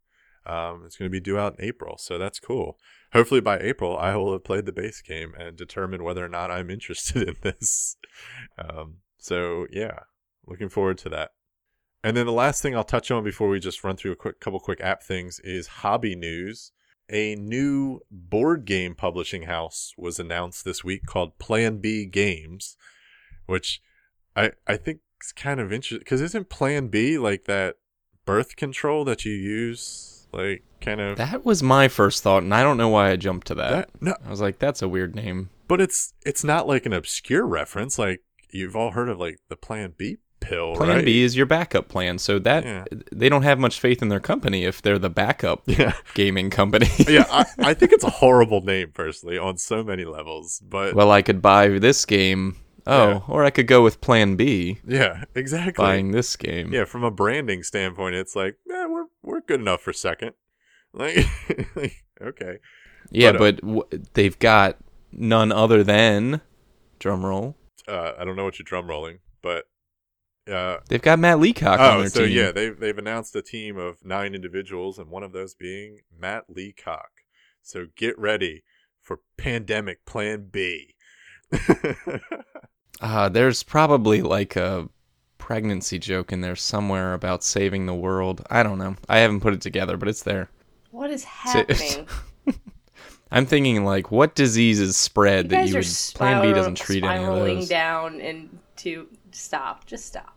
[0.45, 2.77] Um, it's going to be due out in April, so that's cool.
[3.13, 6.51] Hopefully, by April, I will have played the base game and determined whether or not
[6.51, 7.97] I'm interested in this.
[8.57, 9.99] Um, so, yeah,
[10.45, 11.31] looking forward to that.
[12.03, 14.39] And then the last thing I'll touch on before we just run through a quick
[14.39, 16.71] couple quick app things is hobby news.
[17.11, 22.77] A new board game publishing house was announced this week called Plan B Games,
[23.47, 23.81] which
[24.35, 27.75] I I think is kind of interesting because isn't Plan B like that
[28.25, 32.63] birth control that you use, like kind of that was my first thought, and I
[32.63, 33.71] don't know why I jumped to that.
[33.71, 33.89] that?
[34.01, 35.49] No, I was like, that's a weird name.
[35.67, 37.97] but it's it's not like an obscure reference.
[37.99, 41.05] Like you've all heard of like the Plan B pill, Plan right?
[41.05, 42.85] B is your backup plan, so that Yeah.
[43.11, 45.93] they don't have much faith in their company if they're the backup Yeah.
[46.13, 46.87] gaming company.
[47.09, 50.61] yeah, I, I think it's a horrible name personally on so many levels.
[50.65, 52.55] But well, I could buy this game.
[52.87, 53.21] Oh, Yeah.
[53.27, 55.83] or I could go with Plan B, yeah, exactly.
[55.83, 56.71] buying this game.
[56.73, 60.33] Yeah, from a branding standpoint, it's like, yeah, we're we're good enough for second.
[60.93, 61.17] Like,
[61.75, 62.57] like, okay,
[63.11, 64.77] Yeah, But, uh, but w- they've got
[65.11, 66.41] none other than
[66.97, 67.55] drum roll.
[67.87, 69.65] uh, I don't know what you're drum rolling, but
[70.51, 72.35] uh, They've got Matt Leacock on oh, their so team.
[72.35, 76.45] yeah, they've they've announced a team of nine individuals, and one of those being Matt
[76.49, 77.11] Leacock.
[77.61, 78.63] So get ready
[79.03, 80.95] for Pandemic Plan B.
[83.01, 84.89] Uh, there's probably like a
[85.37, 88.45] pregnancy joke in there somewhere about saving the world.
[88.49, 88.97] I don't know.
[89.07, 90.49] I haven't put it together, but it's there.
[90.91, 92.07] What is happening?
[93.31, 97.05] I'm thinking like, what diseases spread you that you would spiral- Plan B doesn't treat
[97.05, 97.69] any of spiraling those.
[97.69, 99.85] down into stop.
[99.85, 100.35] Just stop.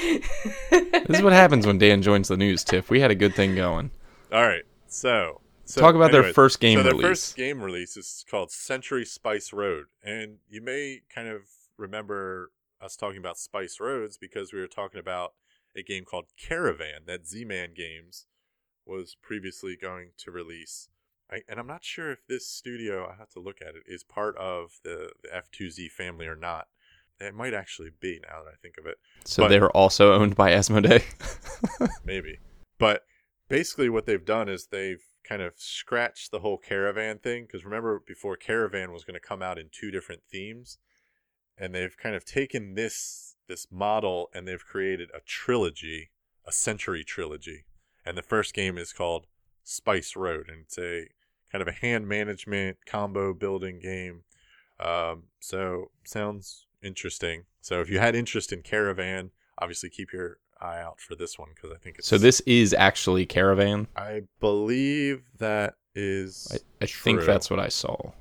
[0.00, 2.64] This is what happens when Dan joins the news.
[2.64, 3.90] Tiff, we had a good thing going.
[4.32, 4.62] All right.
[4.86, 5.41] So,
[5.72, 6.84] so Talk about their first game release.
[6.84, 7.20] so their release.
[7.24, 11.42] first game release is called Century Spice Road, and you may kind of
[11.78, 15.32] remember us talking about Spice Roads because we were talking about
[15.76, 18.26] a game called Caravan that Z-Man Games
[18.84, 20.88] was previously going to release.
[21.30, 24.04] I, and I'm not sure if this studio, I have to look at it, is
[24.04, 26.66] part of the, the F2Z family or not.
[27.20, 28.98] It might actually be now that I think of it.
[29.24, 31.02] So But- they are also owned by Asmodee.
[32.04, 32.38] maybe.
[32.78, 33.04] But
[33.48, 37.44] basically, what they've done is they've kind of scratched the whole caravan thing.
[37.44, 40.78] Because remember, before caravan was going to come out in two different themes,
[41.56, 46.10] and they've kind of taken this this model and they've created a trilogy,
[46.46, 47.64] a century trilogy.
[48.04, 49.26] And the first game is called
[49.64, 51.08] Spice Road, and it's a
[51.50, 54.22] kind of a hand management combo building game.
[54.80, 57.44] Um, so sounds interesting.
[57.60, 61.48] So if you had interest in Caravan, obviously keep your eye out for this one
[61.54, 62.08] because I think it's.
[62.08, 63.88] so this is actually Caravan.
[63.96, 66.48] I believe that is.
[66.80, 68.12] I, I think that's what I saw.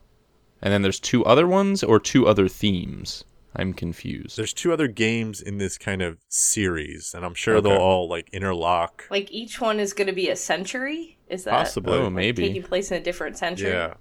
[0.61, 3.23] And then there's two other ones or two other themes.
[3.55, 4.37] I'm confused.
[4.37, 7.67] There's two other games in this kind of series, and I'm sure Okay.
[7.69, 9.05] they'll all like interlock.
[9.09, 11.17] Like each one is going to be a century.
[11.27, 11.97] Is that Possibly.
[11.97, 12.47] oh, like, maybe.
[12.47, 13.69] taking place in a different century?
[13.71, 13.95] Yeah,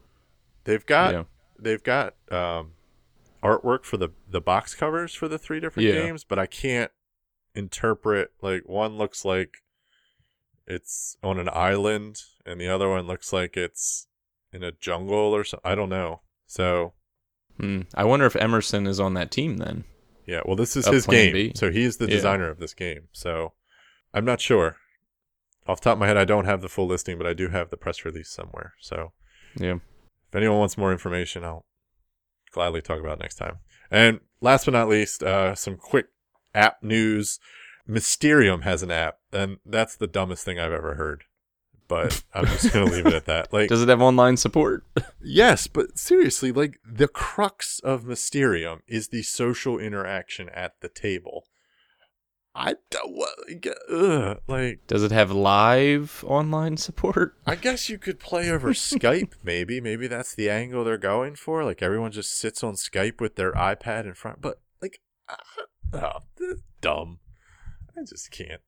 [0.64, 1.22] they've got Yeah.
[1.58, 2.72] they've got um,
[3.42, 5.94] artwork for the the box covers for the three different Yeah.
[5.94, 6.92] games, but I can't
[7.54, 9.58] interpret like one looks like
[10.66, 14.06] it's on an island, and the other one looks like it's
[14.52, 15.70] in a jungle or something.
[15.70, 16.20] I don't know.
[16.46, 16.92] So
[17.58, 17.82] Hmm.
[17.94, 19.84] I wonder if Emerson is on that team then.
[20.26, 21.52] Yeah, well, this is his game, B.
[21.54, 22.14] so he's the Yeah.
[22.14, 23.08] designer of this game.
[23.12, 23.52] So
[24.14, 24.76] I'm not sure.
[25.66, 27.48] Off the top of my head, I don't have the full listing, but I do
[27.48, 28.74] have the press release somewhere.
[28.80, 29.12] So
[29.56, 29.74] Yeah.
[30.28, 31.66] if anyone wants more information, I'll
[32.52, 33.58] gladly talk about it next time.
[33.90, 36.06] And last but not least, uh, some quick
[36.54, 37.38] app news.
[37.86, 41.24] Mysterium has an app, and that's the dumbest thing I've ever heard.
[41.88, 43.48] But I'm just gonna leave it at that.
[43.52, 44.84] Like, Does it have online support?
[45.22, 51.44] Yes, but seriously, like the crux of Mysterium is the social interaction at the table.
[52.54, 54.86] I don't ugh, like.
[54.86, 57.34] Does it have live online support?
[57.46, 59.32] I guess you could play over Skype.
[59.42, 61.64] Maybe, maybe that's the angle they're going for.
[61.64, 64.40] Like everyone just sits on Skype with their iPad in front.
[64.40, 65.36] But like, uh,
[65.92, 67.18] oh, this dumb.
[67.96, 68.60] I just can't.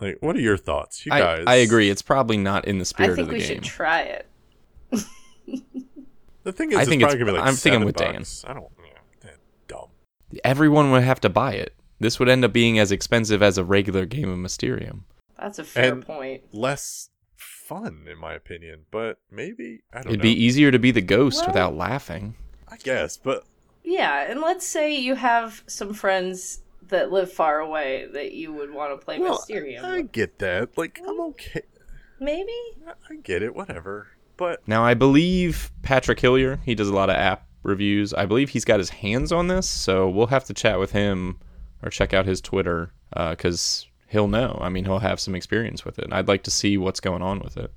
[0.00, 1.44] Like, what are your thoughts, you I, guys?
[1.46, 1.88] I agree.
[1.88, 3.48] It's probably not in the I spirit think of the we game.
[3.48, 4.28] should try it.
[6.44, 7.96] The thing is, I it's think probably it's- gonna be like I'm thinking seven with
[7.96, 8.24] Dan.
[8.46, 8.70] I don't.
[9.24, 9.30] Yeah,
[9.66, 9.88] dumb.
[10.44, 11.74] Everyone would have to buy it.
[12.00, 15.06] This would end up being as expensive as a regular game of Mysterium.
[15.38, 16.42] That's a fair And- point.
[16.52, 20.90] less fun in my opinion but maybe i don't It'd know be easier to be
[20.90, 22.34] the ghost Well- without laughing.
[22.68, 23.44] i guess but
[23.82, 28.72] Yeah, and let's say you have some friends that live far away that you would
[28.72, 29.84] want to play well, Mysterium.
[29.84, 31.62] i get that like i'm okay
[32.20, 32.52] Maybe?
[33.10, 37.16] i get it whatever but Now, I believe Patrick Hillier, he does a lot of
[37.16, 38.12] app reviews.
[38.12, 41.38] I believe he's got his hands on this, so we'll have to chat with him
[41.82, 44.58] or check out his Twitter uh, because he'll know.
[44.60, 46.08] I mean, he'll have some experience with it.
[46.12, 47.72] I'd like to see what's going on with it.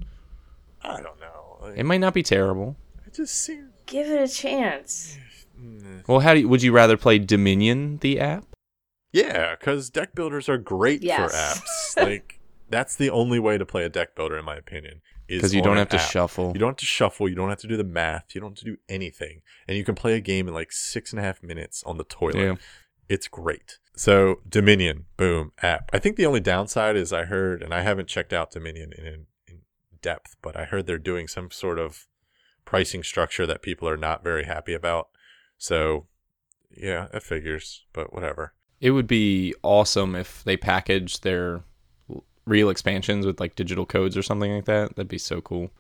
[0.82, 2.76] i don't know like, It might not be terrible.
[3.06, 5.17] it just seems Give it a chance.
[6.08, 8.46] Well, how do you, would you rather play Dominion, the app?
[9.25, 11.32] Yeah because deck builders are great Yes.
[11.32, 15.01] for apps like that's the only way to play a deck builder in my opinion
[15.27, 16.10] Because you don't have to app.
[16.10, 16.51] shuffle.
[16.53, 17.27] You don't have to shuffle.
[17.30, 18.34] You don't have to do the math.
[18.36, 19.41] You don't have to do anything.
[19.67, 22.03] And you can play a game in like six and a half minutes on the
[22.06, 22.38] toilet.
[22.43, 22.56] Yeah.
[23.10, 23.80] It's great.
[23.95, 25.89] So Dominion, boom, app.
[25.93, 29.25] I think the only downside is I heard, and I haven't checked out Dominion in,
[29.47, 29.58] in
[30.01, 32.08] depth, but I heard they're doing some sort of
[32.65, 35.08] pricing structure that people are not very happy about.
[35.58, 36.08] So
[36.69, 38.53] yeah, it figures, but whatever.
[38.80, 41.62] It would be awesome if they packaged their
[42.46, 44.96] real expansions with like digital codes or something like that.
[44.96, 45.72] That'd be so cool.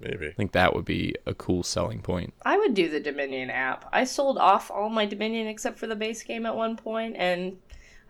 [0.00, 0.26] Maybe.
[0.28, 2.34] I think that would be a cool selling point.
[2.42, 3.88] I would do the Dominion app.
[3.92, 7.56] I sold off all my Dominion except for the base game at one point, and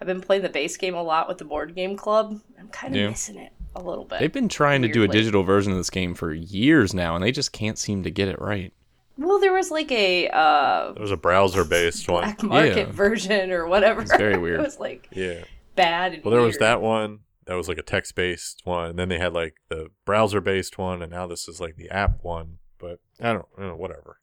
[0.01, 2.41] I've been playing the base game a lot with the board game club.
[2.59, 3.09] I'm kind of Yeah.
[3.11, 4.19] missing it a little bit.
[4.19, 7.23] They've been trying to do a digital version of this game for years now, and
[7.23, 8.73] they just can't seem to get it right.
[9.19, 12.23] Well, there was like a uh, There was a browser based one.
[12.23, 12.93] black market Yeah.
[12.93, 14.03] version or whatever.
[14.03, 14.61] It's very weird.
[14.61, 15.45] it was like Yeah.
[15.75, 16.15] bad.
[16.15, 17.21] And Well, there was that one.
[17.47, 18.91] That was like a text based one.
[18.91, 21.01] And then they had like the browser based one.
[21.03, 22.59] And now this is like the app one.
[22.79, 24.19] but I don't, I don't know, whatever.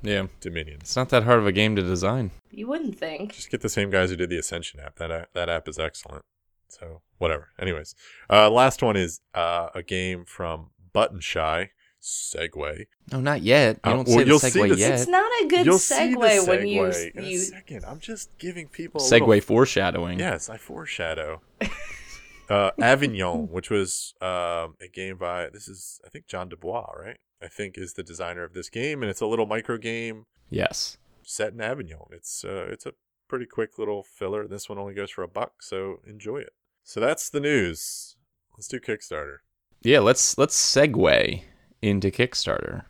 [0.00, 0.28] Yeah.
[0.40, 0.78] Dominion.
[0.80, 2.30] It's not that hard of a game to design.
[2.50, 3.34] You wouldn't think.
[3.34, 4.96] Just get the same guys who did the Ascension app.
[4.96, 6.24] That a- that app is excellent.
[6.68, 7.48] So whatever.
[7.58, 7.94] Anyways,
[8.30, 11.70] uh, last one is uh, a game from Button Shy.
[12.02, 12.86] Segway.
[13.12, 13.76] No, not yet.
[13.84, 14.92] You Uh, don't well, say the you'll see segue the- yet.
[14.94, 17.84] It's not a good You'll see the segue when you segue in a you second.
[17.84, 20.18] I'm just giving people a Segue little- foreshadowing.
[20.18, 21.42] Yes, I foreshadow.
[22.48, 27.18] uh, Avignon, which was um, a game by this is I think John Dubois, right?
[27.42, 30.98] I think is the designer of this game, and it's a little micro game Yes.
[31.22, 32.06] set in Avignon.
[32.10, 32.92] It's uh, it's a
[33.28, 34.46] pretty quick little filler.
[34.48, 36.52] This one only goes for a buck, so enjoy it.
[36.84, 38.16] So that's the news.
[38.56, 39.38] Let's do Kickstarter.
[39.82, 41.42] Yeah, let's let's segue
[41.82, 42.84] into Kickstarter.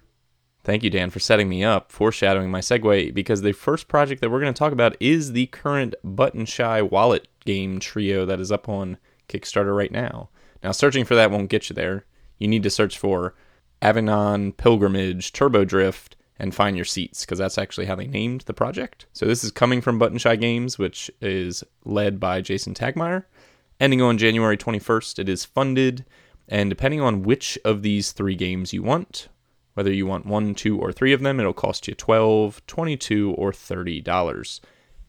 [0.65, 4.31] Thank you, Dan, for setting me up, foreshadowing my segue, because the first project that
[4.31, 8.53] we're going to talk about is the current Button Shy wallet game trio that is
[8.53, 8.99] up on
[9.29, 10.29] Kickstarter right now.
[10.63, 12.05] Now, searching for that won't get you there.
[12.39, 13.35] You need to search for
[13.81, 18.55] Avignon Pilgrimage, Turbo Drift, and find your seats, because that's actually how they named the
[18.55, 19.07] project.
[19.13, 23.25] So this is coming from Button Shy Games, which is led by Jason Tagmire.
[23.81, 26.05] Ending on January 21st, it is funded,
[26.49, 29.29] and depending on which of these three games you want,
[29.75, 33.53] whether you want one, two, or three of them, it'll cost you 12 22 or
[33.53, 34.61] $30.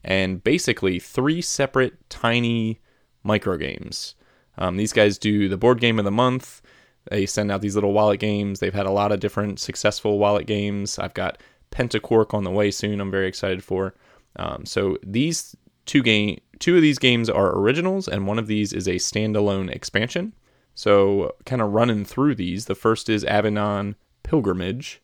[0.04, 2.80] And basically, three separate tiny
[3.22, 4.14] micro games.
[4.58, 6.62] Um, these guys do the board game of the month.
[7.10, 8.60] They send out these little wallet games.
[8.60, 10.98] They've had a lot of different successful wallet games.
[10.98, 13.00] I've got Pentaquark on the way soon.
[13.00, 13.94] I'm very excited for.
[14.36, 18.72] Um, so these two game, two of these games are originals, and one of these
[18.72, 20.34] is a standalone expansion.
[20.80, 22.64] So kind of running through these.
[22.64, 25.02] The first is Avignon Pilgrimage,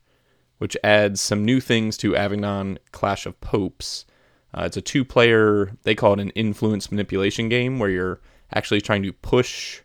[0.56, 4.06] which adds some new things to Avignon Clash of Popes.
[4.54, 5.76] Uh, it's a two-player.
[5.82, 8.22] They call it an influence manipulation game where you're
[8.54, 9.82] actually trying to push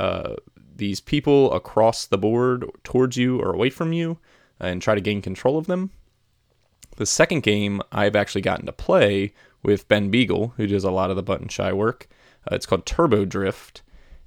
[0.00, 0.36] uh,
[0.74, 4.16] these people across the board towards you or away from you
[4.58, 5.90] and try to gain control of them.
[6.96, 11.10] The second game I've actually gotten to play with Ben Beagle, who does a lot
[11.10, 12.08] of the button shy work.
[12.50, 13.82] Uh, it's called Turbo Drift,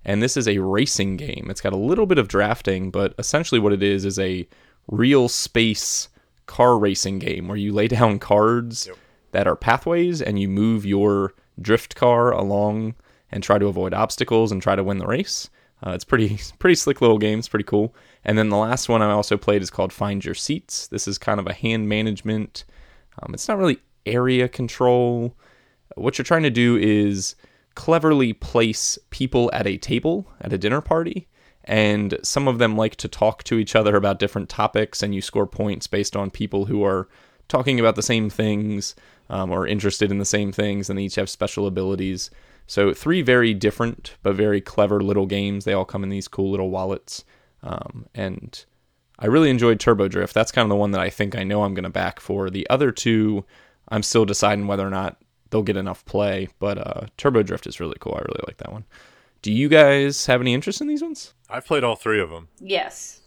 [0.06, 1.48] and this is a racing game.
[1.50, 4.48] It's got a little bit of drafting, but essentially what it is is a
[4.88, 6.10] real space
[6.46, 8.90] car racing game where you lay down cards
[9.32, 12.96] that are pathways and you move your drift car along
[13.32, 15.50] and try to avoid obstacles and try to win the race.
[15.86, 17.40] Uh, it's pretty pretty slick little game.
[17.40, 17.96] It's pretty cool.
[18.24, 20.88] And then the last one I also played is called Find Your Seats.
[20.88, 22.66] This is kind of a hand management.
[23.22, 25.36] Um, it's not really area control.
[25.96, 27.36] What you're trying to do is
[27.76, 31.28] cleverly place people at a table at a dinner party.
[31.64, 35.22] And some of them like to talk to each other about different topics, and you
[35.22, 37.08] score points based on people who are
[37.48, 38.96] talking about the same things
[39.30, 42.32] um, or interested in the same things, and they each have special abilities.
[42.66, 45.66] So, three very different but very clever little games.
[45.66, 47.24] They all come in these cool little wallets.
[47.64, 48.64] Um, and
[49.20, 50.34] I really enjoyed Turbo Drift.
[50.34, 52.50] That's kind of the one that I think I know I'm going to back for.
[52.50, 53.46] The other two,
[53.90, 55.21] I'm still deciding whether or not
[55.52, 56.50] they'll get enough play.
[56.60, 58.16] But uh, Turbo Drift is really cool.
[58.16, 58.86] I really like that one.
[59.44, 61.34] Do you guys have any interest in these ones?
[61.50, 63.22] I've played all three of them yes.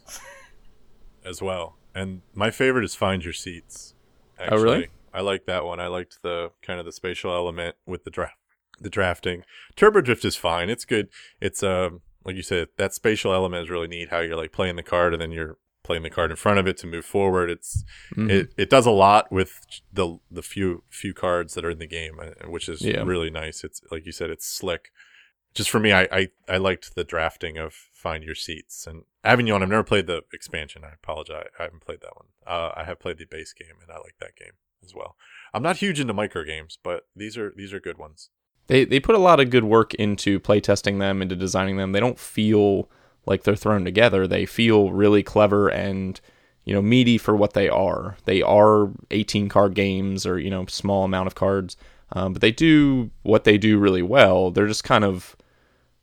[1.25, 3.93] as well, and my favorite is Find Your Seats.
[4.39, 4.89] Oh, really?
[5.13, 5.79] I like that one.
[5.79, 8.35] I liked the kind of the spatial element with the draft,
[8.81, 9.43] the drafting.
[9.77, 10.69] Turbo Drift is fine.
[10.69, 11.07] It's good.
[11.39, 14.09] It's um like you said, that spatial element is really neat.
[14.09, 16.67] How you're like playing the card and then you're playing the card in front of
[16.67, 17.49] it to move forward.
[17.49, 17.83] It's
[18.15, 18.29] Mhm.
[18.29, 19.61] it, it does a lot with
[19.93, 23.03] the the few few cards that are in the game, uh, which is Yeah.
[23.03, 23.63] really nice.
[23.63, 24.91] It's like you said, it's slick.
[25.53, 29.63] Just for me, I, I I liked the drafting of Find Your Seats and Avignon.
[29.63, 30.83] I've never played the expansion.
[30.83, 31.47] I apologize.
[31.59, 32.27] I haven't played that one.
[32.45, 35.15] Uh, I have played the base game, and I like that game as well.
[35.53, 38.29] I'm not huge into micro games, but these are these are good ones.
[38.67, 41.91] They they put a lot of good work into playtesting them, into designing them.
[41.93, 42.89] They don't feel
[43.25, 44.27] like they're thrown together.
[44.27, 46.19] They feel really clever and
[46.63, 48.17] you know meaty for what they are.
[48.25, 51.77] They are 18 card games or you know small amount of cards,
[52.13, 54.51] um, but they do what they do really well.
[54.51, 55.35] They're just kind of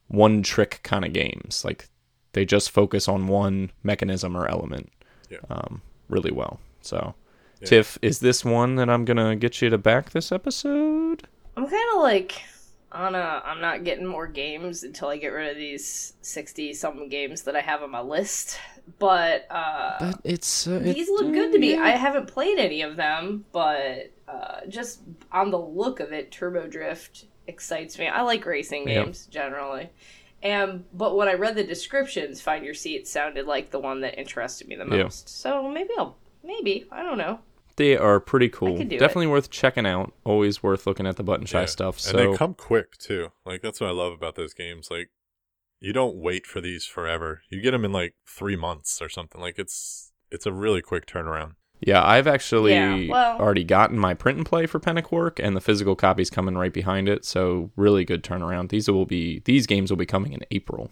[0.08, 1.64] one trick kind of games.
[1.64, 1.88] Like
[2.32, 4.90] they just focus on one mechanism or element
[5.30, 5.38] Yeah.
[5.50, 6.60] um, really well.
[6.80, 7.14] So.
[7.60, 7.68] Yeah.
[7.68, 11.28] Tiff, is this one that I'm gonna get you to back this episode?
[11.56, 12.42] I'm kind of like
[12.92, 13.42] on a.
[13.44, 17.56] I'm not getting more games until I get rid of these sixty something games that
[17.56, 18.58] I have on my list.
[18.98, 21.74] But uh, But it's uh, these it- look good to me.
[21.74, 21.82] yeah.
[21.82, 26.66] I haven't played any of them, but uh, just on the look of it, Turbo
[26.66, 28.08] Drift excites me.
[28.08, 29.04] I like racing Yeah.
[29.04, 29.90] games generally.
[30.42, 34.18] And but when I read the descriptions, Find Your Seat sounded like the one that
[34.18, 35.04] interested me the Yeah.
[35.04, 35.28] most.
[35.28, 37.38] So maybe I'll maybe I don't know.
[37.76, 38.76] They are pretty cool.
[38.76, 40.12] could do Definitely worth checking out.
[40.24, 41.66] Always worth looking at the button shy Yeah.
[41.66, 42.06] stuff.
[42.06, 43.32] and they come quick too.
[43.46, 44.88] Like that's what I love about those games.
[44.90, 45.10] Like
[45.80, 47.42] you don't wait for these forever.
[47.50, 49.40] You get them in like three months or something.
[49.40, 51.54] Like it's it's a really quick turnaround.
[51.84, 55.60] Yeah, I've actually Yeah, well- already gotten my print and play for Pentaquark, and the
[55.60, 57.24] physical copy's coming right behind it.
[57.24, 58.68] So really good turnaround.
[58.68, 60.90] These will be these games will be coming in April.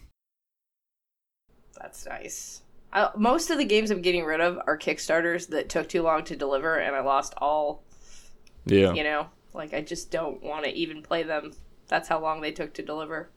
[1.81, 2.63] That's nice.
[2.93, 6.25] I, most of the games I'm getting rid of are Kickstarters that took too long
[6.25, 7.83] to deliver, and I lost all.
[8.67, 11.53] Yeah, You know, like I just don't want to even play them.
[11.89, 13.31] That's how long they took to deliver.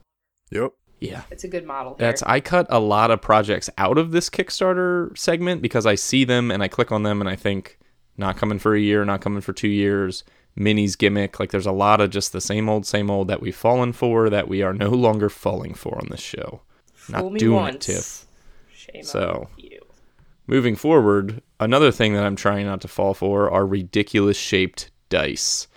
[0.50, 0.72] Yep.
[1.00, 1.22] yeah.
[1.30, 1.94] It's a good model.
[1.94, 2.06] Here.
[2.06, 6.24] That's I cut a lot of projects out of this Kickstarter segment because I see
[6.24, 7.78] them and I click on them and I think
[8.16, 10.24] not coming for a year, not coming for two years.
[10.56, 13.56] Minis gimmick, like there's a lot of just the same old, same old that we've
[13.56, 16.62] fallen for that we are no longer falling for on this show.
[16.92, 17.88] Fool not me doing once.
[17.88, 18.26] it, Tiff.
[18.94, 19.80] Shame So- on you.
[20.46, 25.68] Moving forward, another thing that I'm trying not to fall for are ridiculous shaped dice.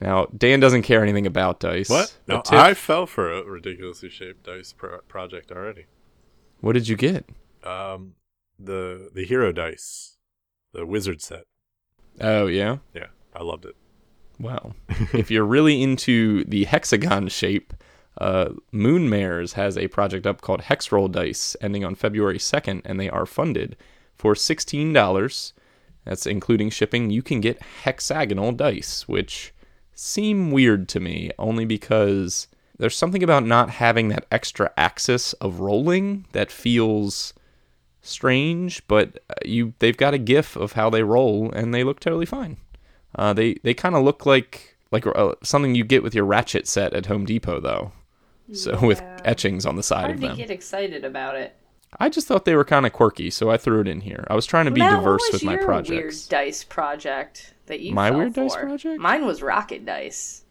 [0.00, 1.88] Now, Dan doesn't care anything about dice.
[1.88, 2.16] What?
[2.28, 5.86] No, Tiff, I fell for a ridiculously shaped dice pro- project already.
[6.60, 7.28] what did you get?
[7.64, 8.14] Um,
[8.58, 10.16] the the hero dice,
[10.72, 11.44] the wizard set.
[12.20, 12.78] Oh, yeah?
[12.94, 13.74] Yeah, I loved it.
[14.38, 14.74] Wow.
[15.12, 17.72] if you're really into the hexagon shape,
[18.18, 22.82] uh, Moon Mares has a project up called Hex Roll Dice ending on February 2nd,
[22.84, 23.76] and they are funded
[24.14, 25.52] for $16.
[26.04, 27.10] That's including shipping.
[27.10, 29.52] You can get hexagonal dice, which
[29.92, 32.48] seem weird to me only because
[32.78, 37.34] there's something about not having that extra axis of rolling that feels
[38.02, 42.00] strange, but uh, you they've got a gif of how they roll and they look
[42.00, 42.56] totally fine.
[43.14, 46.68] Uh, they they kind of look like like uh, something you get with your ratchet
[46.68, 47.92] set at Home Depot though.
[48.52, 50.36] So with etchings on the side Hard of to them.
[50.36, 51.56] get excited about it.
[51.98, 54.26] I just thought they were kind of quirky, so I threw it in here.
[54.28, 55.90] I was trying to be Matt, what diverse was with my your projects.
[55.90, 59.00] Weird dice project that you My fell weird dice project?
[59.00, 60.44] Mine was rocket dice.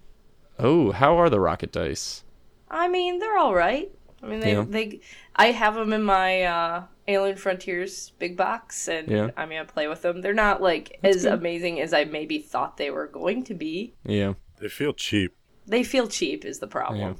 [0.57, 2.23] Oh, how are the rocket dice?
[2.69, 3.91] I mean, they're all right.
[4.23, 4.65] I mean, they Yeah.
[4.67, 5.01] they
[5.35, 9.29] I have them in my uh, Alien Frontiers big box, and Yeah.
[9.37, 10.21] I mean, gonna play with them.
[10.21, 13.93] They're not like as amazing as I maybe thought they were going to be.
[14.03, 14.33] Yeah.
[14.59, 15.35] They feel cheap.
[15.67, 17.17] They feel cheap, is the problem.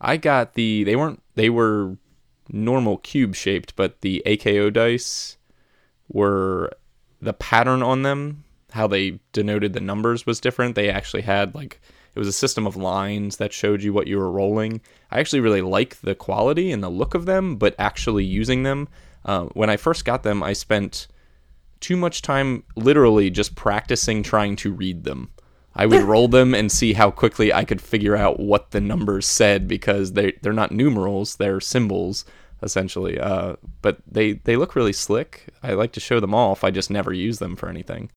[0.00, 1.96] I got the they weren't they were
[2.48, 5.36] normal cube shaped, but the AKO dice
[6.08, 6.70] were
[7.20, 10.74] the pattern on them, how they denoted the numbers was different.
[10.74, 11.80] They actually had like
[12.14, 14.80] it was a system of lines that showed you what you were rolling.
[15.10, 18.88] I actually really like the quality and the look of them, but actually using them,
[19.24, 21.08] uh, when I first got them, I spent
[21.80, 25.30] too much time literally just practicing trying to read them.
[25.76, 29.26] I would roll them and see how quickly I could figure out what the numbers
[29.26, 32.24] said because they they're not numerals, they're symbols
[32.62, 33.18] essentially.
[33.18, 35.48] Uh, but they they look really slick.
[35.62, 36.64] I like to show them off.
[36.64, 38.10] I just never use them for anything.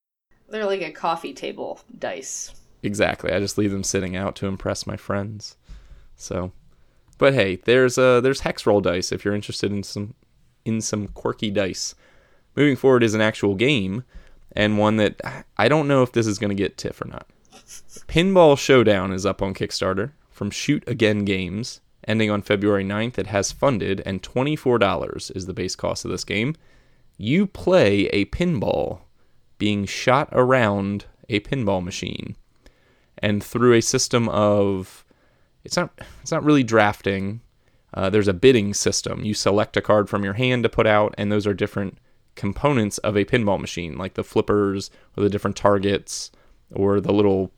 [0.50, 2.54] They're like a coffee table dice.
[2.82, 3.32] Exactly.
[3.32, 5.58] I just leave them sitting out to impress my friends.
[6.16, 6.52] So,
[7.18, 10.14] but hey, there's uh there's hex roll dice if you're interested in some
[10.66, 11.96] in some quirky dice.
[12.56, 14.04] Moving forward is an actual game
[14.54, 15.22] and one that
[15.58, 17.28] I don't know if this is going to get tiff or not.
[17.68, 23.18] Pinball Showdown is up on Kickstarter from Shoot Again Games, ending on February 9th.
[23.18, 26.56] It has funded and $24 is the base cost of this game.
[27.18, 29.02] You play a pinball
[29.58, 32.38] being shot around a pinball machine
[33.18, 35.04] and through a system of
[35.64, 35.92] it's not
[36.22, 37.42] it's not really drafting.
[37.94, 39.26] Uh, there's a bidding system.
[39.26, 41.98] You select a card from your hand to put out, and those are different
[42.36, 46.32] components of a pinball machine, like the flippers or the different targets
[46.72, 47.52] or the little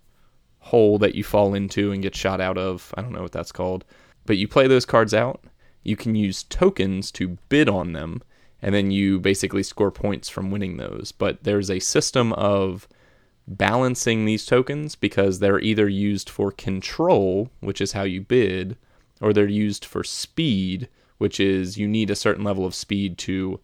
[0.60, 2.94] hole that you fall into and get shot out of.
[2.98, 3.86] I don't know what that's called.
[4.26, 5.44] But you play those cards out.
[5.84, 8.22] You can use tokens to bid on them,
[8.62, 11.12] and then you basically score points from winning those.
[11.12, 12.88] But there's a system of
[13.48, 18.78] balancing these tokens because they're either used for control, which is how you bid,
[19.22, 20.88] or they're used for speed,
[21.18, 23.60] which is you need a certain level of speed to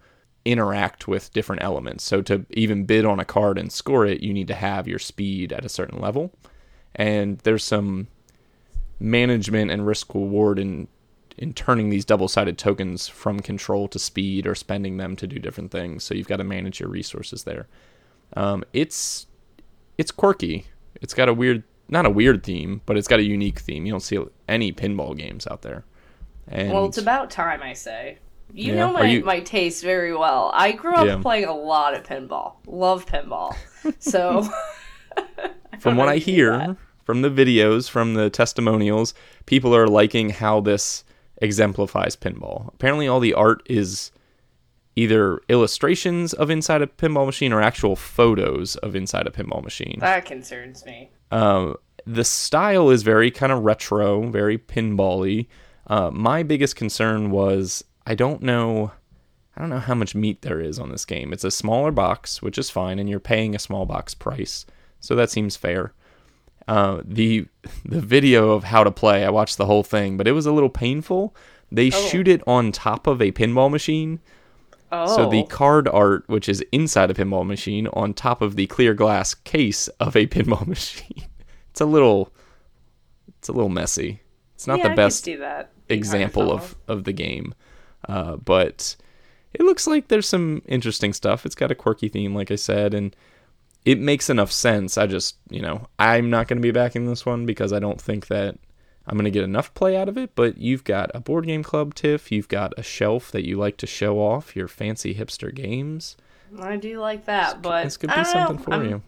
[0.45, 2.03] interact with different elements.
[2.03, 4.99] So to even bid on a card and score it, you need to have your
[4.99, 6.31] speed at a certain level.
[6.95, 8.07] And there's some
[8.99, 10.87] management and risk reward in
[11.37, 15.69] in turning these double-sided tokens from control to speed or spending them to do different
[15.69, 16.01] things.
[16.01, 17.67] So you've got to manage your resources there.
[18.37, 19.27] Um, it's
[19.97, 20.67] it's quirky.
[21.01, 23.85] It's got a weird, not a weird theme, but it's got a unique theme.
[23.85, 24.17] You don't see
[24.47, 25.83] any pinball games out there.
[26.47, 28.19] And Well, it's about time, I say.
[28.53, 28.79] You Yeah.
[28.79, 30.51] know my, you- my taste very well.
[30.53, 31.17] I grew up Yeah.
[31.21, 32.53] playing a lot of pinball.
[32.65, 33.53] Love pinball.
[33.99, 34.47] So
[35.79, 36.77] from what I hear.
[37.05, 39.13] From the videos, from the testimonials,
[39.45, 41.03] people are liking how this
[41.41, 42.73] exemplifies pinball.
[42.73, 44.11] Apparently, all the art is
[44.95, 49.97] either illustrations of inside a pinball machine or actual photos of inside a pinball machine.
[49.99, 51.09] that concerns me.
[51.31, 51.75] Um,
[52.05, 55.47] the style is very kind of retro, very pinball-y.
[55.87, 58.91] Uh, my biggest concern was I don't know.
[59.57, 61.31] I don't know how much meat there is on this game.
[61.31, 64.65] It's a smaller box, which is fine, and you're paying a small box price,
[64.99, 65.93] so that seems fair.
[66.67, 67.45] Uh, the
[67.83, 70.51] the video of how to play, I watched the whole thing, but it was a
[70.51, 71.35] little painful.
[71.71, 72.07] They Oh.
[72.07, 74.19] shoot it on top of a pinball machine,
[74.91, 78.67] Oh, so the card art, which is inside a pinball machine, on top of the
[78.67, 81.23] clear glass case of a pinball machine.
[81.71, 82.31] It's a little,
[83.39, 84.21] it's a little messy.
[84.55, 87.53] It's not yeah, the best that being hard to example of of the game,
[88.07, 88.95] uh, but
[89.53, 91.45] it looks like there's some interesting stuff.
[91.45, 93.15] It's got a quirky theme, like I said, and
[93.85, 94.97] it makes enough sense.
[94.97, 98.01] I just, you know, I'm not going to be backing this one because I don't
[98.01, 98.57] think that
[99.07, 100.35] I'm going to get enough play out of it.
[100.35, 102.31] But you've got a board game club, Tiff.
[102.31, 106.17] You've got a shelf that you like to show off your fancy hipster games.
[106.59, 108.63] I do like that, but this could be something know.
[108.63, 109.01] for I'm- you.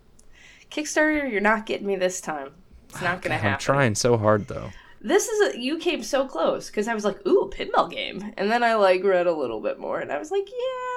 [0.69, 2.51] Kickstarter, you're not getting me this time.
[2.89, 3.53] It's not ah, gonna happen.
[3.53, 4.71] I'm trying so hard though.
[4.99, 8.33] This is a, you came so close because I was like, ooh, a pinball game,
[8.35, 10.96] and then I like read a little bit more, and I was like, yeah, I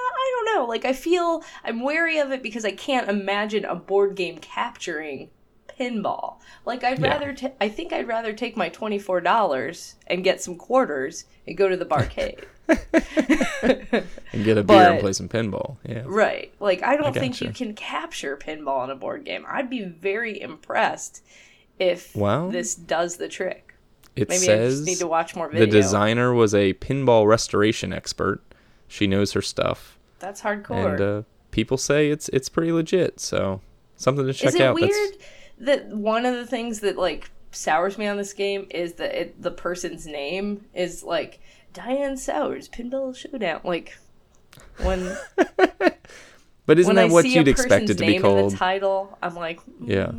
[0.71, 5.29] Like I feel I'm wary of it because I can't imagine a board game capturing
[5.79, 6.37] pinball.
[6.65, 7.09] Like I'd Yeah.
[7.09, 11.25] rather, ta- I think I'd rather take my twenty four dollars and get some quarters
[11.45, 12.45] and go to the barcade.
[14.33, 15.75] And get a beer and play some pinball.
[15.87, 16.03] Yeah.
[16.05, 16.53] Right.
[16.59, 17.45] Like I don't think gotcha.
[17.45, 19.45] you can capture pinball in a board game.
[19.47, 21.23] I'd be very impressed
[21.79, 23.75] if Well, this does the trick.
[24.15, 27.91] It Maybe I says just need to watch more the designer was a pinball restoration
[27.93, 28.41] expert.
[28.87, 30.91] She knows her stuff, That's hardcore.
[30.93, 33.19] and uh, people say it's it's pretty legit.
[33.19, 33.61] So
[33.97, 34.53] something to check out.
[34.53, 34.75] Is it out.
[34.75, 35.17] weird That's
[35.61, 39.41] that one of the things that like sours me on this game is that it,
[39.41, 41.39] the person's name is like
[41.73, 43.61] Diane Sauer Pinball Showdown.
[43.63, 43.97] Like
[44.81, 45.15] when
[46.65, 48.51] but isn't when that I what you'd expect it to be called?
[48.51, 50.11] the title, I'm like, mm, Yeah.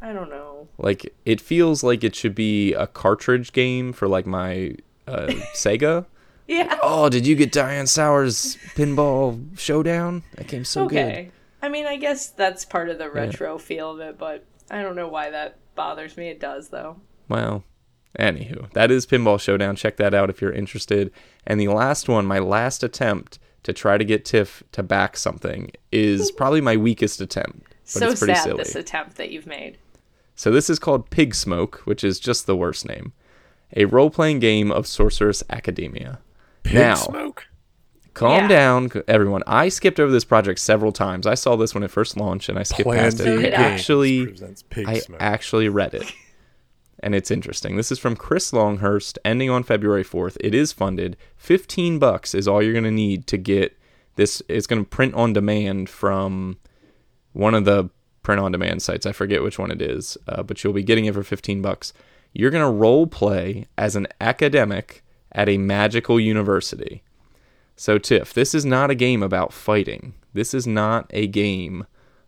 [0.00, 0.68] I don't know.
[0.78, 4.74] Like it feels like it should be a cartridge game for like my
[5.06, 6.06] uh, Sega.
[6.48, 6.78] Yeah.
[6.82, 10.22] Oh, did you get Diane Sauer's Pinball Showdown?
[10.36, 10.98] That came so good.
[10.98, 11.30] okay.
[11.62, 14.96] I mean, I guess that's part of the retro feel of it, but I don't
[14.96, 16.28] know why that bothers me.
[16.28, 17.00] It does though.
[17.28, 17.62] Well,
[18.18, 19.76] anywho, that is Pinball Showdown.
[19.76, 21.12] Check that out if you're interested.
[21.46, 25.70] And the last one, my last attempt to try to get Tiff to back something,
[25.92, 27.62] is probably my weakest attempt.
[27.84, 28.56] But so it's pretty sad silly.
[28.58, 29.78] this attempt that you've made.
[30.34, 33.12] So this is called Pig Smoke, which is just the worst name.
[33.76, 36.18] A role-playing game of Sorcerous Academia.
[36.62, 37.46] Pig Now- smoke.
[38.14, 38.48] Calm Yeah.
[38.48, 39.42] down, everyone.
[39.46, 41.26] I skipped over this project several times.
[41.26, 43.26] I saw this when it first launched, and I skipped Plan past it.
[43.26, 43.56] It I.
[43.56, 44.26] Actually,
[44.68, 45.16] Pig I smoke.
[45.22, 46.12] actually read it,
[47.00, 47.76] and it's interesting.
[47.76, 50.36] This is from Chris Longhurst, ending on February fourth.
[50.40, 51.16] It is funded.
[51.38, 53.78] Fifteen bucks is all you're gonna need to get
[54.16, 54.42] this.
[54.46, 56.58] It's gonna print on demand from
[57.32, 57.88] one of the
[58.22, 59.06] print on demand sites.
[59.06, 61.94] I forget which one it is, uh, but you'll be getting it for fifteen bucks.
[62.34, 65.02] You're gonna role play as an academic
[65.34, 67.02] at a magical university.
[67.76, 70.14] So, Tiff, this is not a game about fighting.
[70.34, 71.86] This is not a game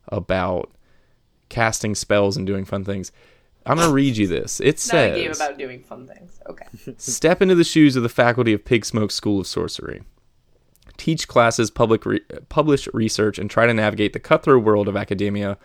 [0.09, 0.71] about
[1.49, 3.13] casting spells and doing fun things.
[3.67, 4.61] I'm going to read you this.
[4.61, 6.39] It Not a game about doing fun things.
[6.49, 6.67] Okay.
[6.99, 10.03] Step into the shoes of the faculty of Pig Smoke School of Sorcery.
[10.97, 15.57] Teach classes, public re- publish research, and try to navigate the cutthroat world of academia.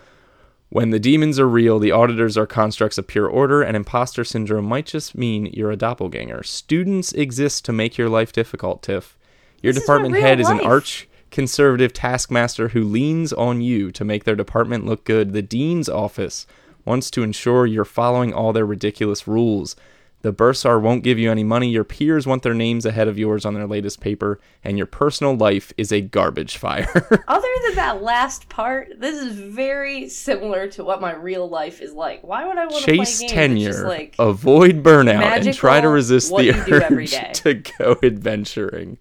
[0.72, 4.66] When the demons are real, the auditors are constructs of pure order, and imposter syndrome
[4.66, 6.44] might just mean you're a doppelganger.
[6.44, 9.18] Students exist to make your life difficult, Tiff.
[9.64, 14.06] Your This department real head is an arch conservative taskmaster who leans on you to
[14.06, 15.34] make their department look good.
[15.34, 16.46] The dean's office
[16.86, 19.76] wants to ensure you're following all their ridiculous rules.
[20.22, 21.70] The bursar won't give you any money.
[21.70, 25.36] Your peers want their names ahead of yours on their latest paper, and your personal
[25.36, 26.90] life is a garbage fire.
[27.28, 31.94] Other than that last part, this is very similar to what my real life is
[31.94, 32.22] like.
[32.22, 36.44] Why would I want to Chase tenure, like avoid burnout, and try to resist the
[36.44, 38.98] you do every urge to go adventuring.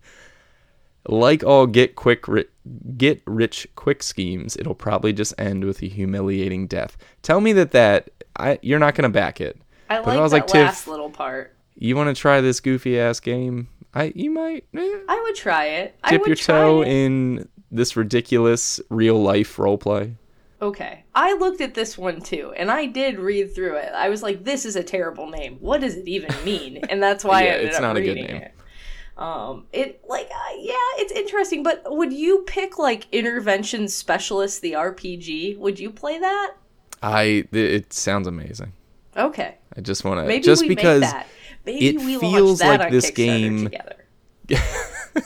[1.09, 2.49] Like all get quick ri-
[2.97, 6.97] get rich quick schemes, it'll probably just end with a humiliating death.
[7.23, 9.59] Tell me that that I you're not gonna back it.
[9.89, 11.55] I but like I was that like, Tiff- last little part.
[11.77, 13.69] You want to try this goofy ass game?
[13.95, 15.97] I you might eh, I would try it.
[16.05, 16.89] I dip would your try toe it.
[16.89, 20.15] in this ridiculous real life role play.
[20.61, 21.05] Okay.
[21.15, 23.93] I looked at this one too, and I did read through it.
[23.95, 25.57] I was like, this is a terrible name.
[25.61, 26.79] What does it even mean?
[26.91, 28.27] And that's why Yeah, I ended it's up not a good name.
[28.27, 28.53] it.
[29.17, 31.63] Um, it like uh, yeah, it's interesting.
[31.63, 35.59] But would you pick like intervention specialist the RPG?
[35.59, 36.55] Would you play that?
[37.03, 38.73] I it sounds amazing.
[39.17, 41.27] Okay, I just want to maybe just we because make that.
[41.65, 44.05] Maybe it we launch feels that like on this game- together.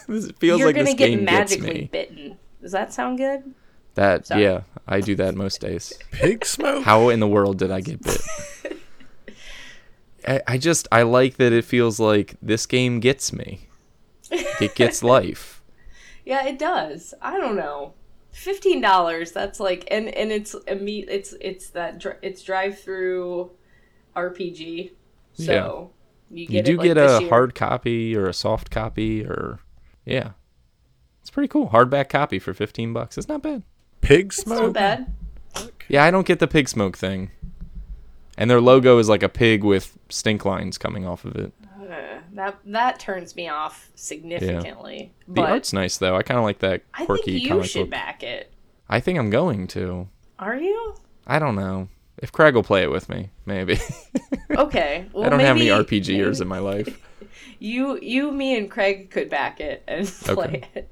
[0.08, 1.88] this feels You're like gonna this get game gets magically me.
[1.90, 2.38] bitten.
[2.60, 3.54] Does that sound good?
[3.94, 4.42] That Sorry.
[4.44, 5.92] yeah, I do that most days.
[6.12, 6.84] Pig smoke.
[6.84, 8.20] How in the world did I get bit?
[10.28, 13.68] I, I just I like that it feels like this game gets me.
[14.30, 15.62] It gets life.
[16.24, 17.12] Yeah, it does.
[17.20, 17.94] I don't know.
[18.30, 19.32] Fifteen dollars.
[19.32, 21.08] That's like, and and it's a meet.
[21.10, 23.50] It's it's that dri- it's drive through
[24.16, 24.92] RPG.
[25.34, 25.90] So
[26.30, 27.28] you You get do it, like, get this a year.
[27.30, 29.60] hard copy or a soft copy or
[30.04, 30.30] yeah.
[31.20, 31.68] It's pretty cool.
[31.68, 33.16] Hardback copy for 15 bucks.
[33.16, 33.62] It's not bad.
[34.00, 34.62] Pig It's smoke.
[34.62, 35.12] not bad.
[35.88, 37.30] Yeah, I don't get the pig smoke thing.
[38.38, 41.52] And their logo is like a pig with stink lines coming off of it.
[41.80, 45.12] Uh, that that turns me off significantly.
[45.28, 46.16] The But art's nice though.
[46.16, 47.90] I kind of like that I quirky think you comic should book.
[47.90, 48.50] back it.
[48.88, 50.08] I think I'm going to.
[50.38, 50.94] Are you?
[51.26, 51.88] I don't know.
[52.22, 53.78] If Craig will play it with me, maybe.
[54.50, 55.06] Okay.
[55.12, 57.00] Well, I don't have any maybe- RPG years in my life.
[57.58, 60.90] You, you, me, and Craig could back it and play it.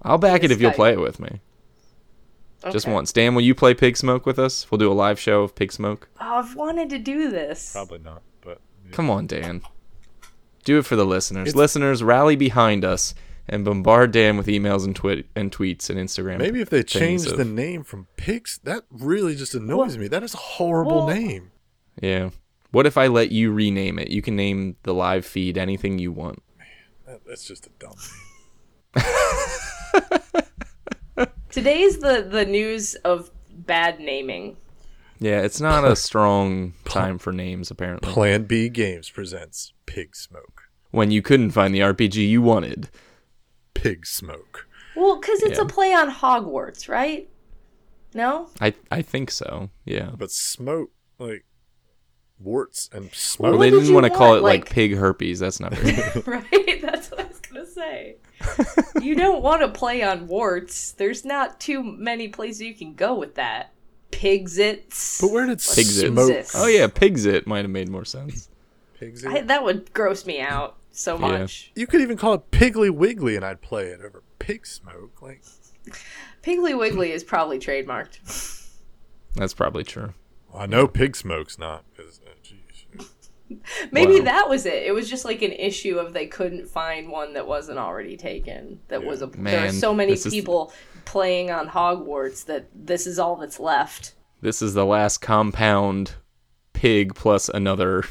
[0.00, 1.40] I'll back it if you'll play it with me.
[2.72, 3.12] Just once.
[3.12, 4.70] Dan, will you play Pig Smoke with us?
[4.70, 6.08] We'll do a live show of Pig Smoke.
[6.18, 7.72] Oh, I've wanted to do this.
[7.72, 9.60] Probably not, but Come on, Dan.
[10.64, 11.48] Do it for the listeners.
[11.48, 13.14] It's- listeners, rally behind us
[13.50, 16.38] and bombard Dan with emails and tweet and tweets and Instagram.
[16.38, 20.08] maybe if they things change of- the name from pigs, that really just annoys me.
[20.08, 21.50] That is a horrible Well- name.
[22.00, 22.30] Yeah.
[22.70, 24.08] What if I let you rename it?
[24.10, 26.42] You can name the live feed anything you want.
[27.06, 27.96] That, that's just a dumb
[28.96, 30.44] name.
[31.50, 34.56] Today's the the news of bad naming.
[35.18, 38.10] Yeah, it's not a strong time for names apparently.
[38.12, 40.62] Plan B Games presents Pig Smoke.
[40.92, 42.88] When you couldn't find the RPG you wanted.
[43.74, 44.66] Pig Smoke.
[44.96, 45.64] Well, because it's Yeah.
[45.64, 47.28] a play on Hogwarts, right?
[48.14, 48.48] No.
[48.60, 49.70] I I think so.
[49.84, 50.10] Yeah.
[50.18, 51.44] But smoke, like
[52.38, 53.52] warts and Well, smoke.
[53.52, 55.38] what they did didn't want to call it like like- pig herpes.
[55.38, 56.80] That's not very right?
[56.82, 58.16] That's what I was gonna say.
[59.02, 60.92] you don't want to play on warts.
[60.92, 63.72] There's not too many places you can go with that.
[64.10, 65.20] Pigsits.
[65.20, 66.08] but where did Pigs it.
[66.12, 66.46] smoke?
[66.54, 68.48] Oh yeah, pigs it might have made more sense.
[68.98, 69.46] Pigs it?
[69.46, 71.38] that would gross me out so Yeah.
[71.38, 71.72] much.
[71.74, 75.20] You could even call it Piggly Wiggly, and I'd play it over Pig Smoke.
[75.22, 75.42] Like
[76.42, 78.68] Piggly Wiggly is probably trademarked.
[79.36, 80.14] That's probably true.
[80.52, 82.20] well, I know Pig Smoke's not because.
[82.26, 82.30] Uh.
[83.90, 84.24] Maybe Wow.
[84.26, 84.84] that was it.
[84.84, 88.78] It was just like an issue of they couldn't find one that wasn't already taken.
[88.86, 90.72] That was a there are so many this is- people
[91.04, 94.14] playing on Hogwarts that this is all that's left.
[94.40, 96.14] This is the last compound
[96.74, 98.04] pig plus another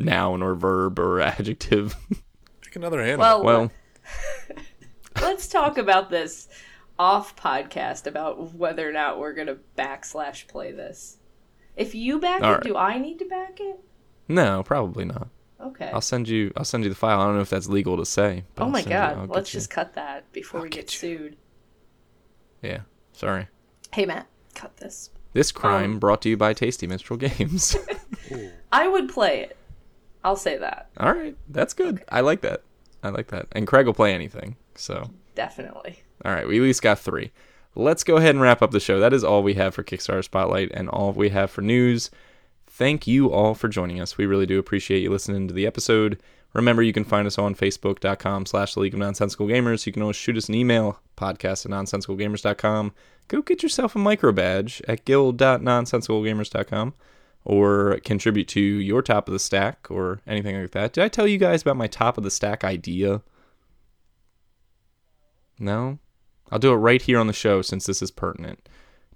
[0.00, 1.94] noun or verb or adjective.
[2.62, 3.20] Pick another animal.
[3.20, 3.70] Well, well,
[5.20, 6.48] let's talk about this
[6.98, 11.18] off podcast about whether or not we're gonna backslash play this.
[11.76, 12.62] If you back All it, right.
[12.64, 13.80] do I need to back it?
[14.28, 15.28] no, probably not.
[15.60, 15.90] Okay.
[15.92, 16.52] I'll send you.
[16.56, 17.20] I'll send you the file.
[17.20, 18.44] I don't know if that's legal to say.
[18.54, 20.86] but oh my send you- god, let's you- just cut that before we I'll get,
[20.86, 21.36] get sued.
[22.62, 22.80] Yeah.
[23.12, 23.48] Sorry.
[23.92, 25.10] Hey Matt, cut this.
[25.32, 27.76] This crime Um, brought to you by Tasty Minstrel Games.
[28.72, 29.56] I would play it.
[30.24, 30.90] I'll say that.
[30.98, 32.02] All right, that's good.
[32.10, 32.62] I like that.
[33.02, 33.46] I like that.
[33.52, 34.56] And Craig will play anything.
[34.74, 36.00] So, Definitely.
[36.24, 37.32] all right, we at least got three.
[37.74, 38.98] Let's go ahead and wrap up the show.
[39.00, 42.10] That is all we have for Kickstarter Spotlight and all we have for news.
[42.66, 44.18] Thank you all for joining us.
[44.18, 46.20] We really do appreciate you listening to the episode.
[46.52, 49.86] Remember, you can find us on facebook.com slash the League of Nonsensical Gamers.
[49.86, 52.92] You can always shoot us an email, podcast at nonsensicalgamers.com.
[53.28, 56.94] Go get yourself a micro badge at guild.nonsensicalgamers.com
[57.44, 60.92] or contribute to your top of the stack or anything like that.
[60.92, 63.22] Did I tell you guys about my top of the stack idea?
[65.58, 65.98] No?
[66.50, 68.68] I'll do it right here on the show since this is pertinent.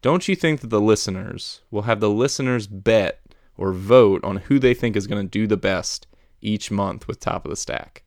[0.03, 3.21] Don't you think that the listeners will have the listeners bet
[3.57, 6.07] or vote on who they think is going to do the best
[6.41, 8.03] each month with top of the stack?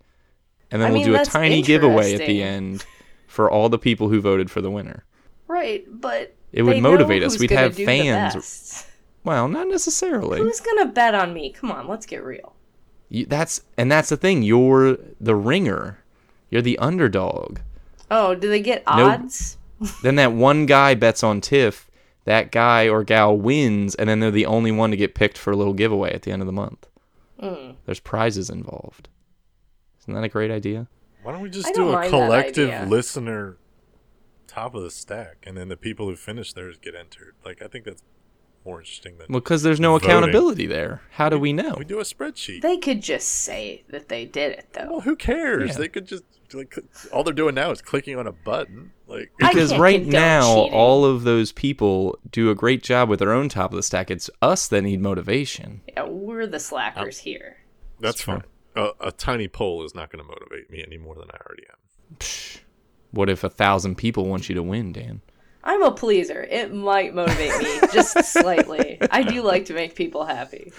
[0.69, 2.85] And then I we'll mean, do a tiny giveaway at the end
[3.27, 5.05] for all the people who voted for the winner.
[5.47, 7.39] Right, but It would motivate us.
[7.39, 8.85] We'd have fans.
[9.19, 9.25] Best.
[9.25, 10.39] Well, not necessarily.
[10.39, 11.51] Who's gonna bet on me?
[11.51, 12.55] Come on, let's get real.
[13.09, 14.43] You, that's and that's the thing.
[14.43, 15.99] You're the ringer.
[16.49, 17.59] You're the underdog.
[18.09, 19.21] Oh, do they get Nope.
[19.21, 19.57] odds?
[20.03, 21.89] then that one guy bets on Tiff.
[22.25, 25.51] That guy or gal wins, and then they're the only one to get picked for
[25.51, 26.89] a little giveaway at the end of the month.
[27.41, 27.75] Mm.
[27.85, 29.07] There's prizes involved.
[30.01, 30.87] Isn't that a great idea?
[31.23, 33.57] Why don't we just I do a collective listener
[34.45, 37.35] top of the stack, and then the people who finish theirs get entered?
[37.45, 38.03] Like I think that's
[38.67, 40.09] more interesting than Well, because there's no Voting.
[40.09, 41.01] accountability there.
[41.11, 41.75] How do we know?
[41.77, 42.61] we do a spreadsheet.
[42.61, 44.87] They could just say that they did it, though.
[44.91, 45.71] well, who cares?
[45.71, 45.77] Yeah.
[45.77, 46.77] They could just like
[47.11, 48.91] all they're doing now is clicking on a button.
[49.07, 50.73] Like Because right now, cheating.
[50.73, 54.09] all of those people do a great job with their own top of the stack.
[54.11, 55.81] It's us that need motivation.
[55.89, 57.57] Yeah, we're the slackers here.
[57.99, 58.43] that's fine.
[58.75, 61.63] A, a tiny poll is not going to motivate me any more than I already
[61.69, 62.17] am.
[62.19, 62.59] Psh,
[63.11, 65.21] what if a thousand people want you to win, Dan?
[65.67, 66.43] I'm a pleaser.
[66.49, 68.97] It might motivate me just slightly.
[69.11, 70.71] I do like to make people happy.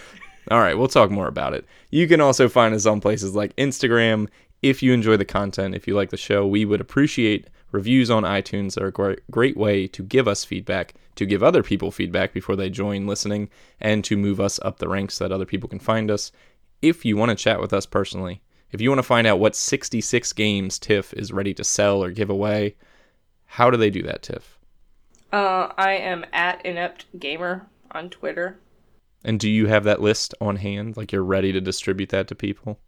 [0.50, 1.66] All right, we'll talk more about it.
[1.90, 4.28] You can also find us on places like Instagram,
[4.62, 8.22] If you enjoy the content, if you like the show, we would appreciate reviews on
[8.22, 8.74] iTunes.
[8.74, 12.56] They're a great, great way to give us feedback, to give other people feedback before
[12.56, 13.50] they join listening,
[13.82, 16.32] and to move us up the ranks so that other people can find us.
[16.80, 18.40] If you want to chat with us personally,
[18.72, 22.10] if you want to find out what 66 games TIFF is ready to sell or
[22.10, 22.74] give away,
[23.44, 24.57] how do they do that, Tiff?
[25.32, 28.58] Uh, I am at inept gamer on Twitter.
[29.24, 30.96] And do you have that list on hand?
[30.96, 32.80] Like you're ready to distribute that to people?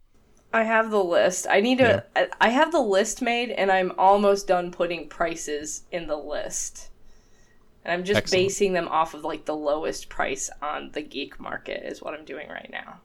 [0.53, 1.45] I have the list.
[1.49, 2.05] I need to.
[2.15, 6.89] I I have the list made, and I'm almost done putting prices in the list.
[7.83, 8.47] And I'm just Excellent.
[8.47, 12.25] basing them off of like the lowest price on the geek market is what I'm
[12.25, 13.01] doing right now.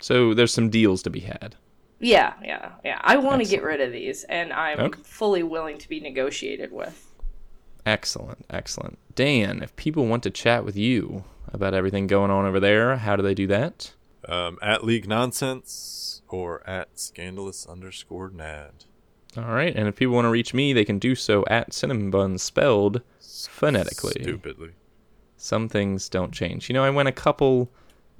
[0.00, 1.56] So there's some deals to be had.
[1.98, 3.00] Yeah, yeah, yeah.
[3.02, 5.00] I want to get rid of these, and I'm Okay.
[5.02, 7.05] fully willing to be negotiated with.
[7.86, 8.98] Excellent, excellent.
[9.14, 13.14] Dan, if people want to chat with you about everything going on over there, how
[13.14, 13.92] do they do that?
[14.28, 18.84] Um, at League Nonsense or at Scandalous underscore Nad.
[19.36, 22.10] All right, and if people want to reach me, they can do so at Cinnamon
[22.10, 24.22] Bun, spelled phonetically.
[24.22, 24.70] Stupidly.
[25.36, 26.68] Some things don't change.
[26.68, 27.70] You know, I went a couple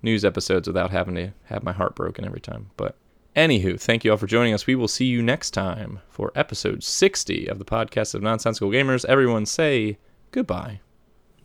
[0.03, 2.71] news episodes without having to have my heart broken every time.
[2.77, 2.97] But
[3.37, 4.66] anywho, thank you all for joining us.
[4.66, 9.05] We will see you next time for episode 60 of the podcast of Nonsensical Gamers.
[9.05, 9.99] Everyone say
[10.32, 10.80] goodbye.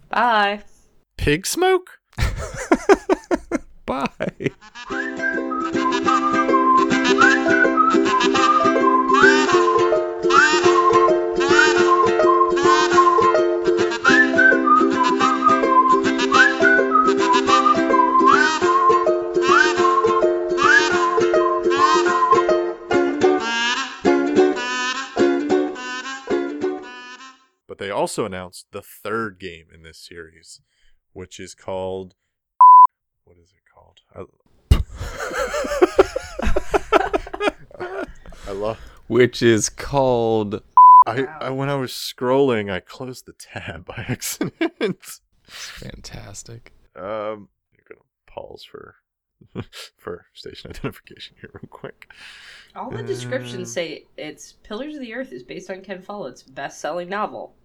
[0.10, 0.64] Bye.
[1.18, 2.00] Pig smoke?
[3.86, 4.52] Bye.
[27.82, 30.62] They also announced the third game in this series,
[31.14, 32.16] which is called.
[33.24, 34.02] What is it called?
[34.14, 34.26] I,
[38.50, 38.78] I love.
[39.08, 40.62] Which is called.
[41.08, 45.22] I, I when I was scrolling, I closed the tab by accident.
[45.44, 46.74] Fantastic.
[46.96, 48.96] Um, you're gonna pause for
[49.98, 52.12] for station identification here real quick.
[52.76, 57.08] All the descriptions say it's Pillars of the Earth is based on Ken Follett's best-selling
[57.10, 57.56] novel.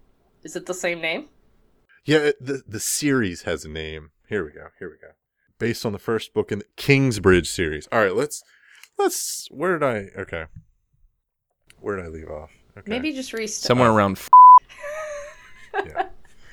[0.47, 1.25] Is it the same name?
[2.05, 4.11] Yeah, the the series has a name.
[4.29, 4.69] Here we go.
[4.79, 5.13] Here we go.
[5.59, 7.89] Based on the first book in the Kingsbridge series.
[7.91, 8.45] All right, let's
[8.97, 9.49] let's.
[9.51, 10.21] Where did I?
[10.21, 10.45] Okay.
[11.81, 12.51] Where did I leave off?
[12.79, 12.89] Okay.
[12.89, 13.67] Maybe just restart.
[13.67, 14.19] Somewhere around.
[15.75, 16.07] F- Yeah.